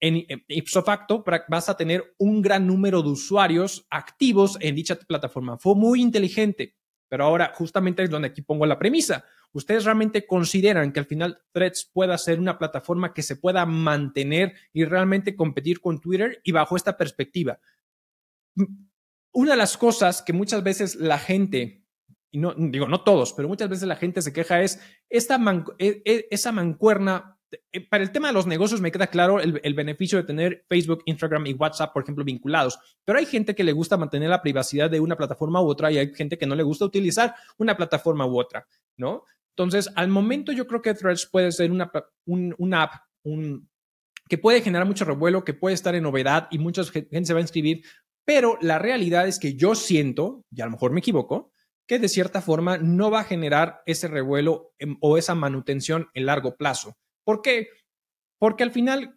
en 0.00 0.26
ipso 0.48 0.82
facto 0.82 1.24
vas 1.48 1.68
a 1.68 1.76
tener 1.76 2.14
un 2.18 2.42
gran 2.42 2.66
número 2.66 3.02
de 3.02 3.08
usuarios 3.08 3.86
activos 3.90 4.58
en 4.60 4.74
dicha 4.74 4.96
plataforma. 4.96 5.58
Fue 5.58 5.74
muy 5.74 6.02
inteligente, 6.02 6.76
pero 7.08 7.24
ahora 7.24 7.52
justamente 7.54 8.02
es 8.02 8.10
donde 8.10 8.28
aquí 8.28 8.42
pongo 8.42 8.66
la 8.66 8.78
premisa. 8.78 9.24
¿Ustedes 9.52 9.84
realmente 9.84 10.26
consideran 10.26 10.92
que 10.92 11.00
al 11.00 11.06
final 11.06 11.38
Threads 11.52 11.90
pueda 11.92 12.18
ser 12.18 12.38
una 12.38 12.58
plataforma 12.58 13.14
que 13.14 13.22
se 13.22 13.36
pueda 13.36 13.64
mantener 13.64 14.54
y 14.72 14.84
realmente 14.84 15.34
competir 15.34 15.80
con 15.80 15.98
Twitter? 15.98 16.40
Y 16.44 16.52
bajo 16.52 16.76
esta 16.76 16.98
perspectiva, 16.98 17.58
una 19.36 19.50
de 19.50 19.58
las 19.58 19.76
cosas 19.76 20.22
que 20.22 20.32
muchas 20.32 20.62
veces 20.62 20.94
la 20.94 21.18
gente, 21.18 21.84
y 22.30 22.38
no 22.38 22.54
digo 22.56 22.88
no 22.88 23.02
todos, 23.02 23.34
pero 23.34 23.48
muchas 23.48 23.68
veces 23.68 23.86
la 23.86 23.96
gente 23.96 24.22
se 24.22 24.32
queja 24.32 24.62
es 24.62 24.80
esta 25.10 25.38
e, 25.78 26.02
e, 26.06 26.26
esa 26.30 26.52
mancuerna 26.52 27.38
eh, 27.70 27.86
para 27.86 28.02
el 28.02 28.12
tema 28.12 28.28
de 28.28 28.32
los 28.32 28.46
negocios 28.46 28.80
me 28.80 28.90
queda 28.90 29.08
claro 29.08 29.38
el, 29.38 29.74
beneficio 29.74 30.16
de 30.16 30.24
tener 30.24 30.64
Facebook, 30.70 31.02
Instagram 31.04 31.46
y 31.46 31.52
WhatsApp, 31.52 31.92
por 31.92 32.02
ejemplo, 32.02 32.24
vinculados, 32.24 32.78
pero 33.04 33.18
hay 33.18 33.26
gente 33.26 33.54
que 33.54 33.62
le 33.62 33.72
gusta 33.72 33.98
mantener 33.98 34.30
la 34.30 34.40
privacidad 34.40 34.90
de 34.90 35.00
una 35.00 35.16
plataforma 35.16 35.60
u 35.60 35.68
otra 35.68 35.92
y 35.92 35.98
hay 35.98 36.14
gente 36.14 36.38
que 36.38 36.46
no 36.46 36.54
le 36.54 36.62
gusta 36.62 36.86
utilizar 36.86 37.34
una 37.58 37.76
plataforma 37.76 38.26
u 38.26 38.40
otra, 38.40 38.66
¿no? 38.96 39.22
Entonces, 39.50 39.90
al 39.96 40.08
momento 40.08 40.50
yo 40.52 40.66
creo 40.66 40.80
que 40.80 40.94
Threads 40.94 41.26
puede 41.26 41.52
ser 41.52 41.70
una, 41.70 41.92
app 42.82 42.94
que 44.28 44.38
puede 44.38 44.62
generar 44.62 44.86
mucho 44.86 45.04
revuelo, 45.04 45.44
que 45.44 45.54
puede 45.54 45.74
estar 45.74 45.94
en 45.94 46.04
novedad 46.04 46.48
y 46.50 46.58
mucha 46.58 46.84
gente 46.84 47.24
se 47.24 47.32
va 47.34 47.38
a 47.38 47.42
inscribir, 47.42 47.82
pero 48.26 48.58
la 48.60 48.78
realidad 48.78 49.26
es 49.26 49.38
que 49.38 49.54
yo 49.54 49.74
siento, 49.74 50.44
y 50.50 50.60
a 50.60 50.66
lo 50.66 50.72
mejor 50.72 50.90
me 50.90 50.98
equivoco, 50.98 51.52
que 51.86 52.00
de 52.00 52.08
cierta 52.08 52.42
forma 52.42 52.76
no 52.76 53.10
va 53.10 53.20
a 53.20 53.24
generar 53.24 53.82
ese 53.86 54.08
revuelo 54.08 54.74
o 55.00 55.16
esa 55.16 55.36
manutención 55.36 56.08
en 56.12 56.26
largo 56.26 56.56
plazo. 56.56 56.98
¿Por 57.24 57.40
qué? 57.40 57.68
Porque 58.38 58.64
al 58.64 58.72
final 58.72 59.16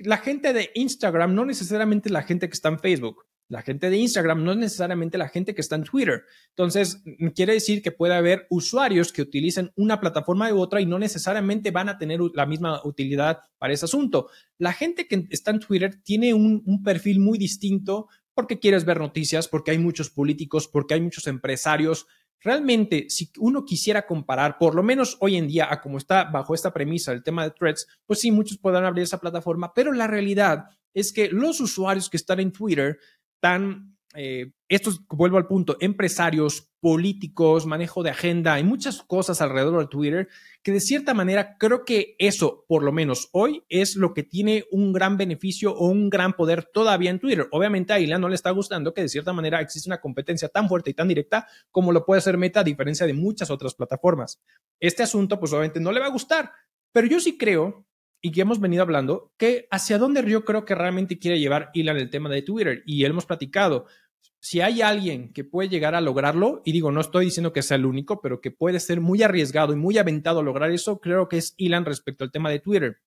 la 0.00 0.18
gente 0.18 0.52
de 0.52 0.70
Instagram 0.74 1.34
no 1.34 1.46
necesariamente 1.46 2.10
la 2.10 2.22
gente 2.22 2.48
que 2.48 2.54
está 2.54 2.68
en 2.68 2.78
Facebook. 2.78 3.24
La 3.48 3.62
gente 3.62 3.90
de 3.90 3.98
Instagram 3.98 4.44
no 4.44 4.52
es 4.52 4.58
necesariamente 4.58 5.18
la 5.18 5.28
gente 5.28 5.54
que 5.54 5.60
está 5.60 5.76
en 5.76 5.84
Twitter. 5.84 6.22
Entonces, 6.50 7.02
quiere 7.34 7.54
decir 7.54 7.82
que 7.82 7.92
puede 7.92 8.14
haber 8.14 8.46
usuarios 8.48 9.12
que 9.12 9.20
utilicen 9.20 9.72
una 9.76 10.00
plataforma 10.00 10.50
u 10.52 10.58
otra 10.58 10.80
y 10.80 10.86
no 10.86 10.98
necesariamente 10.98 11.70
van 11.70 11.90
a 11.90 11.98
tener 11.98 12.20
la 12.34 12.46
misma 12.46 12.80
utilidad 12.84 13.40
para 13.58 13.74
ese 13.74 13.84
asunto. 13.84 14.30
La 14.58 14.72
gente 14.72 15.06
que 15.06 15.26
está 15.30 15.50
en 15.50 15.60
Twitter 15.60 16.00
tiene 16.02 16.32
un 16.32 16.82
perfil 16.82 17.20
muy 17.20 17.36
distinto 17.36 18.08
porque 18.42 18.58
quieres 18.58 18.84
ver 18.84 18.98
noticias, 18.98 19.46
porque 19.46 19.70
hay 19.70 19.78
muchos 19.78 20.10
políticos, 20.10 20.66
porque 20.66 20.94
hay 20.94 21.00
muchos 21.00 21.28
empresarios. 21.28 22.08
Realmente, 22.40 23.06
si 23.08 23.30
uno 23.38 23.64
quisiera 23.64 24.04
comparar, 24.04 24.58
por 24.58 24.74
lo 24.74 24.82
menos 24.82 25.16
hoy 25.20 25.36
en 25.36 25.46
día, 25.46 25.68
a 25.70 25.80
como 25.80 25.96
está 25.96 26.24
bajo 26.24 26.52
esta 26.52 26.72
premisa 26.72 27.12
el 27.12 27.22
tema 27.22 27.44
de 27.44 27.52
threads, 27.52 27.86
pues 28.04 28.18
sí, 28.18 28.32
muchos 28.32 28.58
podrán 28.58 28.84
abrir 28.84 29.04
esa 29.04 29.20
plataforma, 29.20 29.72
pero 29.72 29.92
la 29.92 30.08
realidad 30.08 30.64
es 30.92 31.12
que 31.12 31.28
los 31.28 31.60
usuarios 31.60 32.10
que 32.10 32.16
están 32.16 32.40
en 32.40 32.50
Twitter 32.50 32.98
están 33.36 33.91
eh, 34.14 34.52
estos, 34.68 35.06
vuelvo 35.08 35.36
al 35.36 35.46
punto, 35.46 35.76
empresarios, 35.80 36.70
políticos, 36.80 37.64
manejo 37.66 38.02
de 38.02 38.10
agenda, 38.10 38.54
hay 38.54 38.64
muchas 38.64 39.02
cosas 39.02 39.40
alrededor 39.40 39.80
de 39.80 39.86
Twitter 39.86 40.28
que 40.62 40.72
de 40.72 40.80
cierta 40.80 41.14
manera 41.14 41.56
creo 41.58 41.84
que 41.84 42.16
eso, 42.18 42.64
por 42.66 42.82
lo 42.82 42.90
menos 42.90 43.28
hoy, 43.32 43.62
es 43.68 43.96
lo 43.96 44.14
que 44.14 44.22
tiene 44.22 44.64
un 44.70 44.92
gran 44.92 45.16
beneficio 45.16 45.72
o 45.72 45.88
un 45.88 46.10
gran 46.10 46.32
poder 46.32 46.64
todavía 46.64 47.10
en 47.10 47.20
Twitter. 47.20 47.46
Obviamente 47.52 47.92
a 47.92 48.00
Ilan 48.00 48.20
no 48.20 48.28
le 48.28 48.34
está 48.34 48.50
gustando 48.50 48.92
que 48.92 49.02
de 49.02 49.08
cierta 49.08 49.32
manera 49.32 49.60
existe 49.60 49.88
una 49.88 50.00
competencia 50.00 50.48
tan 50.48 50.68
fuerte 50.68 50.90
y 50.90 50.94
tan 50.94 51.08
directa 51.08 51.46
como 51.70 51.92
lo 51.92 52.04
puede 52.04 52.18
hacer 52.18 52.36
Meta 52.36 52.60
a 52.60 52.64
diferencia 52.64 53.06
de 53.06 53.14
muchas 53.14 53.50
otras 53.50 53.74
plataformas. 53.74 54.40
Este 54.80 55.02
asunto 55.02 55.38
pues 55.38 55.52
obviamente 55.52 55.80
no 55.80 55.92
le 55.92 56.00
va 56.00 56.06
a 56.06 56.10
gustar, 56.10 56.50
pero 56.92 57.06
yo 57.06 57.20
sí 57.20 57.38
creo 57.38 57.86
y 58.24 58.30
que 58.30 58.40
hemos 58.40 58.60
venido 58.60 58.82
hablando, 58.82 59.32
que 59.36 59.66
hacia 59.72 59.98
dónde 59.98 60.24
yo 60.24 60.44
creo 60.44 60.64
que 60.64 60.76
realmente 60.76 61.18
quiere 61.18 61.40
llevar 61.40 61.70
Ilan 61.74 61.96
el 61.96 62.08
tema 62.08 62.30
de 62.30 62.42
Twitter. 62.42 62.84
Y 62.86 63.04
hemos 63.04 63.26
platicado, 63.26 63.86
si 64.44 64.60
hay 64.60 64.82
alguien 64.82 65.32
que 65.32 65.44
puede 65.44 65.68
llegar 65.68 65.94
a 65.94 66.00
lograrlo, 66.00 66.62
y 66.64 66.72
digo, 66.72 66.90
no 66.90 67.00
estoy 67.00 67.26
diciendo 67.26 67.52
que 67.52 67.62
sea 67.62 67.76
el 67.76 67.86
único, 67.86 68.20
pero 68.20 68.40
que 68.40 68.50
puede 68.50 68.80
ser 68.80 69.00
muy 69.00 69.22
arriesgado 69.22 69.72
y 69.72 69.76
muy 69.76 69.98
aventado 69.98 70.40
a 70.40 70.42
lograr 70.42 70.72
eso, 70.72 71.00
creo 71.00 71.28
que 71.28 71.38
es 71.38 71.54
Elon 71.58 71.84
respecto 71.84 72.24
al 72.24 72.32
tema 72.32 72.50
de 72.50 72.58
Twitter. 72.58 73.00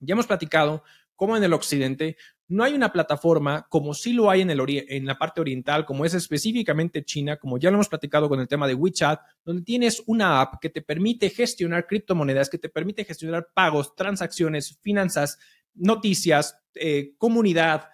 Ya 0.00 0.12
hemos 0.12 0.26
platicado 0.26 0.82
cómo 1.16 1.36
en 1.36 1.42
el 1.42 1.54
occidente 1.54 2.16
no 2.48 2.64
hay 2.64 2.74
una 2.74 2.92
plataforma 2.92 3.66
como 3.68 3.92
sí 3.94 4.12
lo 4.12 4.30
hay 4.30 4.42
en, 4.42 4.50
el 4.50 4.60
en 4.66 5.06
la 5.06 5.18
parte 5.18 5.40
oriental, 5.40 5.84
como 5.84 6.04
es 6.04 6.14
específicamente 6.14 7.04
China, 7.04 7.38
como 7.38 7.58
ya 7.58 7.70
lo 7.70 7.76
hemos 7.76 7.88
platicado 7.88 8.28
con 8.28 8.38
el 8.38 8.46
tema 8.46 8.66
de 8.66 8.74
WeChat, 8.74 9.20
donde 9.44 9.62
tienes 9.62 10.02
una 10.06 10.40
app 10.40 10.60
que 10.60 10.70
te 10.70 10.82
permite 10.82 11.30
gestionar 11.30 11.86
criptomonedas, 11.86 12.48
que 12.48 12.58
te 12.58 12.68
permite 12.68 13.04
gestionar 13.04 13.48
pagos, 13.54 13.94
transacciones, 13.94 14.78
finanzas, 14.80 15.38
noticias, 15.74 16.58
eh, 16.74 17.14
comunidad, 17.18 17.88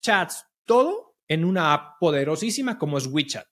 chats, 0.00 0.46
todo 0.64 1.07
en 1.28 1.44
una 1.44 1.74
app 1.74 1.98
poderosísima 2.00 2.78
como 2.78 2.98
es 2.98 3.06
WeChat. 3.06 3.46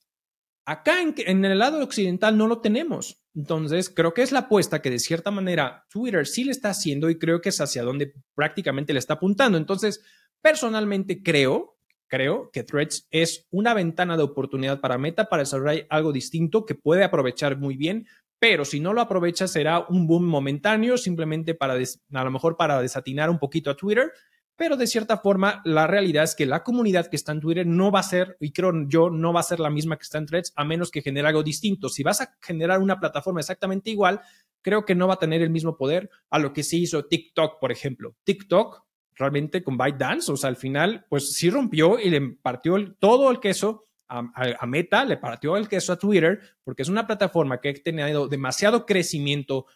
Acá 0.64 1.00
en, 1.00 1.45
el 1.45 1.59
lado 1.59 1.80
occidental 1.80 2.37
no 2.37 2.49
lo 2.49 2.61
tenemos. 2.61 3.23
Entonces, 3.37 3.88
creo 3.88 4.12
que 4.14 4.23
es 4.23 4.33
la 4.33 4.40
apuesta 4.40 4.83
que 4.83 4.90
de 4.90 4.99
cierta 4.99 5.30
manera 5.30 5.87
Twitter 5.88 6.26
sí 6.26 6.42
le 6.42 6.50
está 6.50 6.71
haciendo 6.71 7.09
y 7.09 7.18
creo 7.18 7.40
que 7.40 7.50
es 7.50 7.61
hacia 7.61 7.85
donde 7.85 8.14
prácticamente 8.35 8.92
le 8.92 8.99
está 8.99 9.14
apuntando. 9.14 9.59
Entonces, 9.59 10.02
personalmente 10.42 11.23
creo, 11.23 11.78
creo 12.09 12.50
que 12.52 12.64
Threads 12.64 13.06
es 13.11 13.47
una 13.50 13.75
ventana 13.75 14.16
de 14.16 14.25
oportunidad 14.25 14.80
para 14.80 14.99
Meta 14.99 15.26
para 15.26 15.42
desarrollar 15.42 15.87
algo 15.88 16.12
distinto 16.12 16.66
que 16.66 16.75
puede 16.75 17.04
aprovechar 17.04 17.59
muy 17.59 17.76
bien, 17.76 18.09
pero 18.40 18.64
si 18.64 18.80
no 18.80 18.92
lo 18.92 19.00
aprovecha 19.00 19.47
será 19.47 19.87
un 19.88 20.09
boom 20.09 20.25
momentáneo, 20.25 20.99
simplemente 20.99 21.54
para, 21.54 21.75
a 21.75 22.25
lo 22.25 22.30
mejor 22.30 22.56
para 22.56 22.83
desatinar 22.83 23.30
un 23.30 23.38
poquito 23.38 23.71
a 23.71 23.76
Twitter 23.76 24.12
pero 24.56 24.76
de 24.76 24.86
cierta 24.86 25.18
forma 25.18 25.60
la 25.64 25.86
realidad 25.86 26.25
es 26.25 26.34
que 26.34 26.46
la 26.46 26.62
comunidad 26.64 27.08
que 27.08 27.16
está 27.16 27.32
en 27.32 27.40
Twitter 27.40 27.66
no 27.66 27.90
va 27.90 28.00
a 28.00 28.04
ser, 28.04 28.36
y 28.40 28.52
creo 28.52 28.72
yo, 28.88 29.10
no 29.10 29.32
va 29.32 29.40
a 29.40 29.44
ser 29.44 29.60
la 29.60 29.70
misma 29.70 29.96
que 29.96 30.04
está 30.04 30.18
en 30.18 30.26
Threads, 30.26 30.52
a 30.56 30.64
menos 30.64 30.90
que 30.90 31.02
genere 31.02 31.28
algo 31.28 31.42
distinto. 31.42 31.88
Si 31.88 32.02
vas 32.02 32.20
a 32.22 32.36
generar 32.40 32.80
una 32.80 32.98
plataforma 32.98 33.40
exactamente 33.40 33.90
igual, 33.90 34.20
creo 34.62 34.84
que 34.84 34.94
no 34.94 35.06
va 35.06 35.14
a 35.14 35.18
tener 35.18 35.42
el 35.42 35.50
mismo 35.50 35.76
poder 35.76 36.10
a 36.30 36.38
lo 36.38 36.52
que 36.52 36.62
se 36.62 36.76
hizo 36.76 37.04
TikTok, 37.04 37.60
por 37.60 37.70
ejemplo. 37.70 38.16
TikTok 38.25 38.86
realmente 39.14 39.62
con 39.62 39.76
ByteDance, 39.76 40.30
o 40.32 40.36
sea, 40.36 40.48
al 40.48 40.56
final, 40.56 41.06
pues 41.08 41.34
sí 41.34 41.50
rompió 41.50 41.98
y 41.98 42.10
le 42.10 42.20
partió 42.42 42.76
todo 42.98 43.30
el 43.30 43.40
queso 43.40 43.86
a, 44.08 44.66
Meta, 44.66 45.04
le 45.04 45.16
partió 45.16 45.56
el 45.56 45.68
queso 45.68 45.92
a 45.92 45.98
Twitter, 45.98 46.40
porque 46.62 46.82
es 46.82 46.88
una 46.88 47.06
plataforma 47.06 47.60
que 47.60 47.70
ha 47.70 47.75
tenido 47.75 48.28
demasiado 48.28 48.86
crecimiento, 48.86 49.66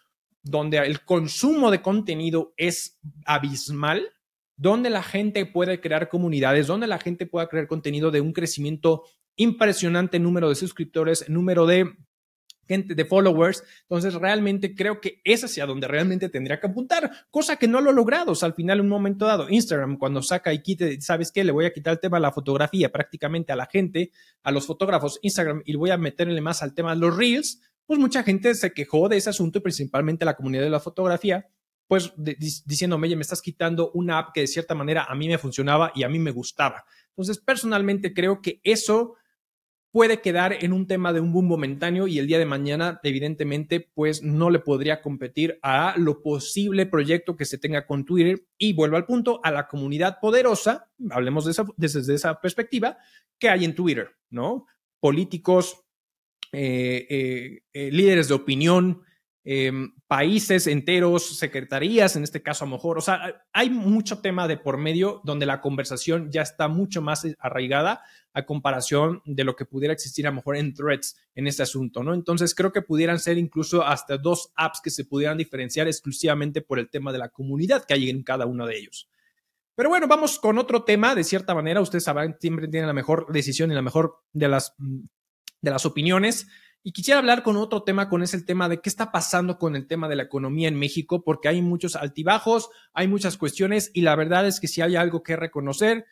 donde 0.42 0.78
el 0.78 1.04
consumo 1.04 1.70
de 1.70 1.82
contenido 1.82 2.54
es 2.56 2.99
abismal, 3.26 4.12
donde 4.61 4.90
la 4.90 5.02
gente 5.02 5.47
puede 5.47 5.81
crear 5.81 6.11
comunidades, 6.11 6.67
donde 6.67 6.87
la 6.87 6.99
gente 6.99 7.25
pueda 7.25 7.49
crear 7.49 7.67
contenido 7.67 8.11
de 8.11 8.21
un 8.21 8.35
crecimiento 8.35 9.05
impresionante, 9.37 10.19
número 10.19 10.50
de 10.50 10.55
suscriptores, 10.55 11.31
número 11.31 11.64
de 11.64 11.90
gente, 12.69 12.95
de 12.95 13.05
followers. 13.07 13.64
Entonces, 13.88 14.12
realmente 14.12 14.75
creo 14.75 15.00
que 15.00 15.23
es 15.25 15.43
hacia 15.45 15.64
donde 15.64 15.88
realmente 15.88 16.29
tendría 16.29 16.61
que 16.61 16.67
apuntar, 16.67 17.11
cosa 17.31 17.57
que 17.57 17.69
no 17.69 17.81
lo 17.81 17.90
he 17.90 17.95
logrado. 17.95 18.33
O 18.33 18.35
sea, 18.35 18.49
al 18.49 18.55
final, 18.55 18.81
en 18.81 18.85
un 18.85 18.90
momento 18.90 19.25
dado, 19.25 19.49
Instagram, 19.49 19.97
cuando 19.97 20.21
saca 20.21 20.52
y 20.52 20.61
quite, 20.61 21.00
¿sabes 21.00 21.33
qué? 21.33 21.43
Le 21.43 21.52
voy 21.52 21.64
a 21.64 21.73
quitar 21.73 21.95
el 21.95 22.00
tema 22.00 22.19
de 22.19 22.23
la 22.23 22.33
fotografía 22.33 22.93
prácticamente 22.93 23.55
a 23.55 23.57
la 23.57 23.64
gente, 23.64 24.11
a 24.43 24.52
los 24.52 24.67
fotógrafos 24.67 25.19
Instagram, 25.23 25.62
y 25.64 25.75
voy 25.75 25.88
a 25.88 25.97
meterle 25.97 26.38
más 26.43 26.62
al 26.62 26.75
tema 26.75 26.95
de 26.95 27.00
los 27.00 27.17
reels, 27.17 27.62
pues 27.87 27.99
mucha 27.99 28.23
gente 28.23 28.55
se 28.55 28.75
quejó 28.75 29.09
de 29.09 29.17
ese 29.17 29.31
asunto 29.31 29.59
y 29.59 29.62
principalmente 29.62 30.26
la 30.26 30.37
comunidad 30.37 30.64
de 30.64 30.71
la 30.71 30.81
fotografía, 30.81 31.49
pues 31.90 32.12
diciéndome, 32.16 33.09
oye, 33.09 33.16
me 33.16 33.23
estás 33.23 33.42
quitando 33.42 33.90
una 33.94 34.18
app 34.18 34.28
que 34.32 34.42
de 34.42 34.47
cierta 34.47 34.76
manera 34.76 35.06
a 35.09 35.14
mí 35.16 35.26
me 35.26 35.38
funcionaba 35.38 35.90
y 35.92 36.04
a 36.04 36.09
mí 36.09 36.20
me 36.20 36.30
gustaba. 36.30 36.85
Entonces, 37.09 37.42
personalmente 37.44 38.14
creo 38.14 38.40
que 38.40 38.61
eso 38.62 39.16
puede 39.90 40.20
quedar 40.20 40.52
en 40.64 40.73
un 40.73 40.87
tema 40.87 41.12
de 41.12 41.18
un 41.18 41.32
boom 41.32 41.49
momentáneo 41.49 42.06
y 42.06 42.20
el 42.20 42.28
día 42.28 42.38
de 42.38 42.47
mañana, 42.47 43.00
evidentemente, 43.02 43.90
pues 43.92 44.23
no 44.23 44.50
le 44.50 44.61
podría 44.61 45.02
competir 45.02 45.59
a 45.62 45.94
lo 45.97 46.23
posible 46.23 46.87
proyecto 46.87 47.37
que 47.37 47.44
se 47.44 47.59
tenga 47.59 47.85
con 47.88 48.04
Twitter. 48.04 48.47
Y 48.56 48.73
vuelvo 48.73 48.97
al 48.97 49.04
punto, 49.04 49.40
a 49.42 49.50
la 49.50 49.66
comunidad 49.66 50.18
poderosa, 50.20 50.92
hablemos 51.11 51.44
de 51.44 51.50
esa, 51.50 51.66
desde 51.76 52.14
esa 52.14 52.40
perspectiva, 52.40 52.99
que 53.37 53.49
hay 53.49 53.64
en 53.64 53.75
Twitter, 53.75 54.12
¿no? 54.28 54.66
Políticos, 55.00 55.82
eh, 56.52 57.09
eh, 57.11 57.62
eh, 57.73 57.90
líderes 57.90 58.28
de 58.28 58.35
opinión, 58.35 59.02
Em, 59.42 59.94
países 60.06 60.66
enteros, 60.66 61.38
secretarías, 61.38 62.14
en 62.14 62.25
este 62.25 62.42
caso 62.42 62.64
a 62.64 62.68
lo 62.68 62.76
mejor. 62.76 62.99
O 62.99 63.00
sea, 63.00 63.42
hay 63.54 63.70
mucho 63.70 64.18
tema 64.18 64.47
de 64.47 64.59
por 64.59 64.76
medio 64.76 65.23
donde 65.25 65.47
la 65.47 65.62
conversación 65.62 66.30
ya 66.30 66.42
está 66.42 66.68
mucho 66.68 67.00
más 67.00 67.26
arraigada 67.38 68.02
a 68.35 68.44
comparación 68.44 69.23
de 69.25 69.44
lo 69.44 69.56
que 69.56 69.64
pudiera 69.64 69.94
existir 69.94 70.26
a 70.26 70.30
lo 70.30 70.37
mejor 70.37 70.56
en 70.56 70.75
threads 70.75 71.16
en 71.35 71.47
este 71.47 71.62
asunto, 71.62 72.02
¿no? 72.02 72.12
Entonces 72.12 72.54
creo 72.54 72.70
que 72.70 72.82
pudieran 72.82 73.18
ser 73.18 73.38
incluso 73.38 73.82
hasta 73.82 74.18
dos 74.18 74.52
apps 74.56 74.80
que 74.82 74.90
se 74.90 75.06
pudieran 75.06 75.38
diferenciar 75.38 75.87
exclusivamente 75.87 76.61
por 76.61 76.78
el 76.78 76.90
tema 76.90 77.11
de 77.11 77.18
la 77.18 77.30
comunidad 77.30 77.85
que 77.87 77.94
hay 77.94 78.11
en 78.11 78.23
cada 78.23 78.44
uno 78.44 78.66
de 78.66 78.76
ellos. 78.76 79.09
Pero 79.75 79.88
bueno, 79.88 80.06
vamos 80.06 80.38
con 80.38 80.59
otro 80.59 80.85
tema, 80.85 81.14
de 81.14 81.25
cierta 81.25 81.54
manera, 81.54 81.80
ustedes 81.80 82.04
sabrán, 82.04 82.37
siempre 82.38 82.68
tienen 82.68 82.88
la 82.88 82.92
mejor 82.92 83.32
decisión 83.32 83.73
y 83.73 83.75
la 83.75 83.80
mejor 83.80 84.16
de 84.35 84.49
las, 84.49 84.75
de 84.76 85.70
las 85.70 85.87
opiniones. 85.87 86.47
Y 86.82 86.92
quisiera 86.92 87.18
hablar 87.18 87.42
con 87.42 87.58
otro 87.58 87.82
tema, 87.82 88.08
con 88.08 88.22
ese 88.22 88.40
tema 88.40 88.68
de 88.68 88.80
qué 88.80 88.88
está 88.88 89.12
pasando 89.12 89.58
con 89.58 89.76
el 89.76 89.87
tema 89.87 90.08
de 90.08 90.16
la 90.16 90.22
economía 90.22 90.66
en 90.66 90.78
México, 90.78 91.22
porque 91.22 91.49
hay 91.49 91.60
muchos 91.60 91.94
altibajos, 91.94 92.70
hay 92.94 93.06
muchas 93.06 93.37
cuestiones 93.37 93.90
y 93.92 94.00
la 94.00 94.16
verdad 94.16 94.46
es 94.46 94.60
que 94.60 94.68
si 94.68 94.80
hay 94.80 94.96
algo 94.96 95.22
que 95.22 95.37
reconocer, 95.37 96.06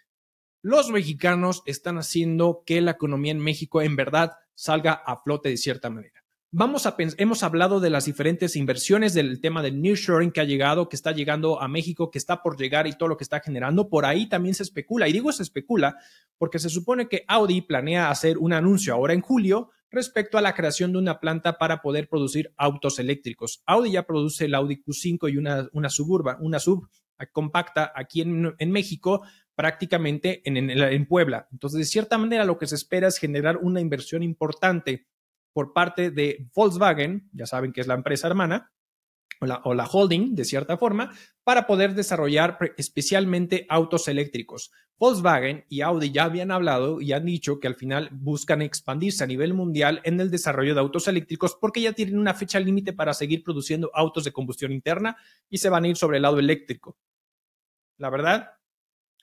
los 0.60 0.90
mexicanos 0.90 1.62
están 1.64 1.96
haciendo 1.96 2.64
que 2.66 2.82
la 2.82 2.90
economía 2.90 3.32
en 3.32 3.38
México 3.38 3.80
en 3.80 3.96
verdad 3.96 4.32
salga 4.54 4.92
a 4.92 5.22
flote 5.22 5.48
de 5.48 5.56
cierta 5.56 5.88
manera. 5.88 6.22
Vamos 6.50 6.86
a 6.86 6.96
hemos 6.98 7.42
hablado 7.42 7.78
de 7.78 7.90
las 7.90 8.06
diferentes 8.06 8.56
inversiones 8.56 9.14
del 9.14 9.40
tema 9.40 9.62
del 9.62 9.80
nearshoring 9.80 10.32
que 10.32 10.40
ha 10.40 10.44
llegado, 10.44 10.88
que 10.88 10.96
está 10.96 11.12
llegando 11.12 11.60
a 11.60 11.68
México, 11.68 12.10
que 12.10 12.18
está 12.18 12.42
por 12.42 12.58
llegar 12.58 12.86
y 12.86 12.94
todo 12.94 13.08
lo 13.08 13.16
que 13.16 13.24
está 13.24 13.40
generando. 13.40 13.88
Por 13.88 14.04
ahí 14.04 14.28
también 14.28 14.54
se 14.54 14.62
especula, 14.62 15.08
y 15.08 15.12
digo 15.12 15.30
se 15.32 15.42
especula 15.42 15.96
porque 16.38 16.58
se 16.58 16.70
supone 16.70 17.08
que 17.08 17.24
Audi 17.28 17.60
planea 17.60 18.10
hacer 18.10 18.38
un 18.38 18.52
anuncio 18.52 18.94
ahora 18.94 19.14
en 19.14 19.20
julio 19.20 19.70
respecto 19.90 20.38
a 20.38 20.42
la 20.42 20.54
creación 20.54 20.92
de 20.92 20.98
una 20.98 21.20
planta 21.20 21.58
para 21.58 21.80
poder 21.80 22.08
producir 22.08 22.52
autos 22.56 22.98
eléctricos. 22.98 23.62
Audi 23.66 23.92
ya 23.92 24.06
produce 24.06 24.44
el 24.44 24.54
Audi 24.54 24.82
Q5 24.82 25.32
y 25.32 25.36
una, 25.36 25.68
una 25.72 25.90
suburba, 25.90 26.38
una 26.40 26.58
sub 26.58 26.88
compacta 27.32 27.92
aquí 27.94 28.20
en, 28.20 28.70
México, 28.70 29.22
prácticamente 29.54 30.42
en, 30.44 30.70
en, 30.70 31.06
Puebla. 31.06 31.48
Entonces, 31.50 31.78
de 31.78 31.84
cierta 31.84 32.16
manera, 32.16 32.44
lo 32.44 32.58
que 32.58 32.66
se 32.66 32.76
espera 32.76 33.08
es 33.08 33.18
generar 33.18 33.56
una 33.56 33.80
inversión 33.80 34.22
importante 34.22 35.08
por 35.52 35.72
parte 35.72 36.10
de 36.10 36.48
Volkswagen, 36.54 37.28
ya 37.32 37.46
saben 37.46 37.72
que 37.72 37.80
es 37.80 37.88
la 37.88 37.94
empresa 37.94 38.28
hermana, 38.28 38.70
o 39.40 39.74
la, 39.74 39.86
holding, 39.86 40.34
de 40.34 40.44
cierta 40.44 40.76
forma, 40.76 41.12
para 41.44 41.66
poder 41.66 41.94
desarrollar 41.94 42.58
especialmente 42.76 43.66
autos 43.68 44.08
eléctricos. 44.08 44.70
Volkswagen 44.98 45.64
y 45.68 45.82
Audi 45.82 46.10
ya 46.10 46.24
habían 46.24 46.50
hablado 46.50 47.00
y 47.00 47.12
han 47.12 47.24
dicho 47.24 47.60
que 47.60 47.68
al 47.68 47.76
final 47.76 48.08
buscan 48.12 48.62
expandirse 48.62 49.22
a 49.22 49.28
nivel 49.28 49.54
mundial 49.54 50.00
en 50.04 50.20
el 50.20 50.30
desarrollo 50.30 50.74
de 50.74 50.80
autos 50.80 51.06
eléctricos 51.06 51.56
porque 51.60 51.80
ya 51.80 51.92
tienen 51.92 52.18
una 52.18 52.34
fecha 52.34 52.58
límite 52.58 52.92
para 52.92 53.14
seguir 53.14 53.44
produciendo 53.44 53.90
autos 53.94 54.24
de 54.24 54.32
combustión 54.32 54.72
interna 54.72 55.16
y 55.48 55.58
se 55.58 55.68
van 55.68 55.84
a 55.84 55.88
ir 55.88 55.96
sobre 55.96 56.16
el 56.16 56.22
lado 56.22 56.40
eléctrico. 56.40 56.98
La 57.96 58.10
verdad 58.10 58.50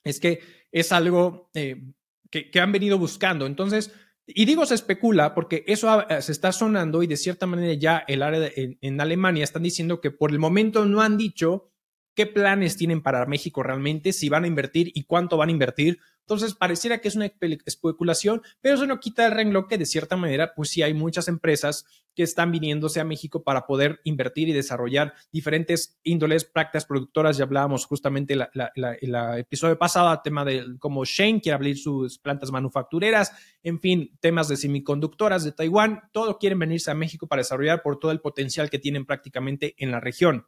es 0.02 0.18
que 0.18 0.40
es 0.72 0.92
algo 0.92 1.50
eh, 1.52 1.82
que, 2.30 2.50
que 2.50 2.60
han 2.60 2.72
venido 2.72 2.98
buscando. 2.98 3.44
Entonces, 3.46 3.92
y 4.26 4.44
digo 4.44 4.66
se 4.66 4.74
especula 4.74 5.34
porque 5.34 5.64
eso 5.66 6.04
eh, 6.08 6.20
se 6.20 6.32
está 6.32 6.52
sonando 6.52 7.02
y 7.02 7.06
de 7.06 7.16
cierta 7.16 7.46
manera 7.46 7.72
ya 7.74 8.04
el 8.08 8.22
área 8.22 8.50
en, 8.54 9.00
Alemania 9.00 9.44
están 9.44 9.62
diciendo 9.62 10.00
que 10.00 10.10
por 10.10 10.32
el 10.32 10.38
momento 10.38 10.84
no 10.84 11.00
han 11.00 11.16
dicho 11.16 11.70
qué 12.14 12.26
planes 12.26 12.76
tienen 12.76 13.02
para 13.02 13.26
México 13.26 13.62
realmente, 13.62 14.12
si 14.12 14.28
van 14.28 14.44
a 14.44 14.48
invertir 14.48 14.90
y 14.94 15.04
cuánto 15.04 15.36
van 15.36 15.50
a 15.50 15.52
invertir. 15.52 15.98
Entonces, 16.20 16.54
pareciera 16.54 16.98
que 16.98 17.08
es 17.08 17.14
una 17.14 17.30
especulación, 17.66 18.42
pero 18.62 18.74
eso 18.74 18.86
no 18.86 18.98
quita 18.98 19.26
el 19.26 19.32
renglón 19.32 19.68
que 19.68 19.78
de 19.78 19.84
cierta 19.84 20.16
manera, 20.16 20.54
pues 20.54 20.70
sí 20.70 20.82
hay 20.82 20.94
muchas 20.94 21.28
empresas 21.28 21.84
que 22.16 22.22
están 22.22 22.50
viniéndose 22.50 22.98
a 22.98 23.04
México 23.04 23.44
para 23.44 23.66
poder 23.66 24.00
invertir 24.04 24.48
y 24.48 24.52
desarrollar 24.52 25.14
diferentes 25.30 26.00
índoles, 26.02 26.44
prácticas 26.44 26.86
productoras. 26.86 27.36
Ya 27.36 27.44
hablábamos 27.44 27.84
justamente 27.84 28.34
en 28.34 28.48
el 28.74 29.14
episodio 29.38 29.78
pasado, 29.78 30.18
tema 30.24 30.44
de 30.44 30.64
cómo 30.78 31.04
Shane 31.04 31.40
quiere 31.40 31.54
abrir 31.54 31.78
sus 31.78 32.18
plantas 32.18 32.50
manufactureras, 32.50 33.32
en 33.62 33.78
fin, 33.78 34.16
temas 34.20 34.48
de 34.48 34.56
semiconductoras 34.56 35.44
de 35.44 35.52
Taiwán, 35.52 36.00
todo 36.12 36.38
quieren 36.38 36.58
venirse 36.58 36.90
a 36.90 36.94
México 36.94 37.26
para 37.26 37.40
desarrollar 37.40 37.82
por 37.82 37.98
todo 37.98 38.10
el 38.10 38.20
potencial 38.20 38.70
que 38.70 38.78
tienen 38.78 39.04
prácticamente 39.04 39.74
en 39.78 39.90
la 39.90 40.00
región. 40.00 40.46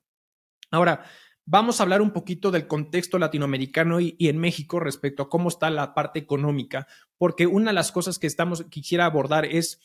Ahora, 0.70 1.04
Vamos 1.50 1.80
a 1.80 1.84
hablar 1.84 2.02
un 2.02 2.10
poquito 2.10 2.50
del 2.50 2.66
contexto 2.66 3.18
latinoamericano 3.18 4.00
y, 4.00 4.16
en 4.18 4.36
México 4.36 4.80
respecto 4.80 5.22
a 5.22 5.30
cómo 5.30 5.48
está 5.48 5.70
la 5.70 5.94
parte 5.94 6.18
económica, 6.18 6.86
porque 7.16 7.46
una 7.46 7.70
de 7.70 7.74
las 7.74 7.90
cosas 7.90 8.18
que 8.18 8.26
estamos 8.26 8.64
quisiera 8.64 9.06
abordar 9.06 9.46
es 9.46 9.80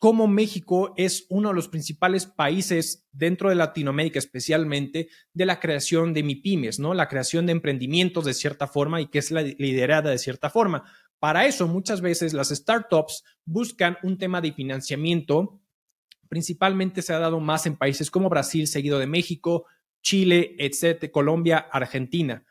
cómo 0.00 0.26
México 0.26 0.94
es 0.96 1.26
uno 1.28 1.50
de 1.50 1.54
los 1.54 1.68
principales 1.68 2.26
países 2.26 3.06
dentro 3.12 3.48
de 3.48 3.54
Latinoamérica, 3.54 4.18
especialmente 4.18 5.08
de 5.32 5.46
la 5.46 5.60
creación 5.60 6.12
de 6.12 6.22
MIPIMES, 6.22 6.78
¿no? 6.78 6.94
La 6.94 7.08
creación 7.08 7.46
de 7.46 7.52
emprendimientos 7.52 8.24
de 8.24 8.34
cierta 8.34 8.66
forma 8.66 9.00
y 9.00 9.06
que 9.06 9.18
es 9.18 9.30
la 9.30 9.42
liderada 9.42 10.10
de 10.10 10.18
cierta 10.18 10.50
forma. 10.50 10.84
Para 11.18 11.46
eso, 11.46 11.68
muchas 11.68 12.00
veces 12.00 12.32
las 12.32 12.48
startups 12.48 13.22
buscan 13.44 13.96
un 14.02 14.18
tema 14.18 14.40
de 14.40 14.52
financiamiento. 14.52 15.60
Principalmente 16.28 17.00
se 17.00 17.12
ha 17.12 17.20
dado 17.20 17.38
más 17.38 17.66
en 17.66 17.76
países 17.76 18.10
como 18.10 18.28
Brasil, 18.28 18.66
seguido 18.66 18.98
de 18.98 19.06
México, 19.06 19.66
Chile, 20.02 20.56
etcétera, 20.58 21.12
Colombia, 21.12 21.58
Argentina. 21.58 22.44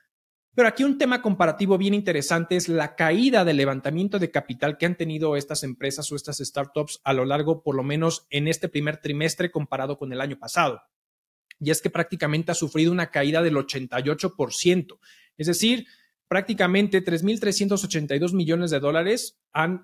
Pero 0.54 0.68
aquí 0.68 0.84
un 0.84 0.98
tema 0.98 1.22
comparativo 1.22 1.78
bien 1.78 1.94
interesante 1.94 2.58
es 2.58 2.68
la 2.68 2.96
caída 2.96 3.46
del 3.46 3.58
levantamiento 3.58 4.20
de 4.20 4.32
capital 4.32 4.78
que 4.78 4.86
han 4.86 4.96
tenido 4.98 5.38
estas 5.38 5.64
empresas 5.64 6.12
o 6.12 6.16
estas 6.16 6.40
startups 6.40 7.00
a 7.06 7.14
lo 7.14 7.24
largo, 7.24 7.64
por 7.64 7.76
lo 7.76 7.84
menos 7.84 8.28
en 8.30 8.50
este 8.50 8.68
primer 8.68 8.98
trimestre 8.98 9.50
comparado 9.50 9.98
con 9.98 10.12
el 10.12 10.20
año 10.20 10.38
pasado. 10.38 10.82
Y 11.60 11.72
es 11.72 11.82
que 11.82 11.90
prácticamente 11.90 12.52
ha 12.52 12.56
sufrido 12.56 12.92
una 12.92 13.12
caída 13.12 13.42
del 13.42 13.56
88%. 13.56 15.00
Es 15.38 15.48
decir, 15.48 15.86
prácticamente 16.32 17.04
3.382 17.04 18.34
millones 18.34 18.72
de 18.72 18.80
dólares 18.80 19.38
han, 19.52 19.84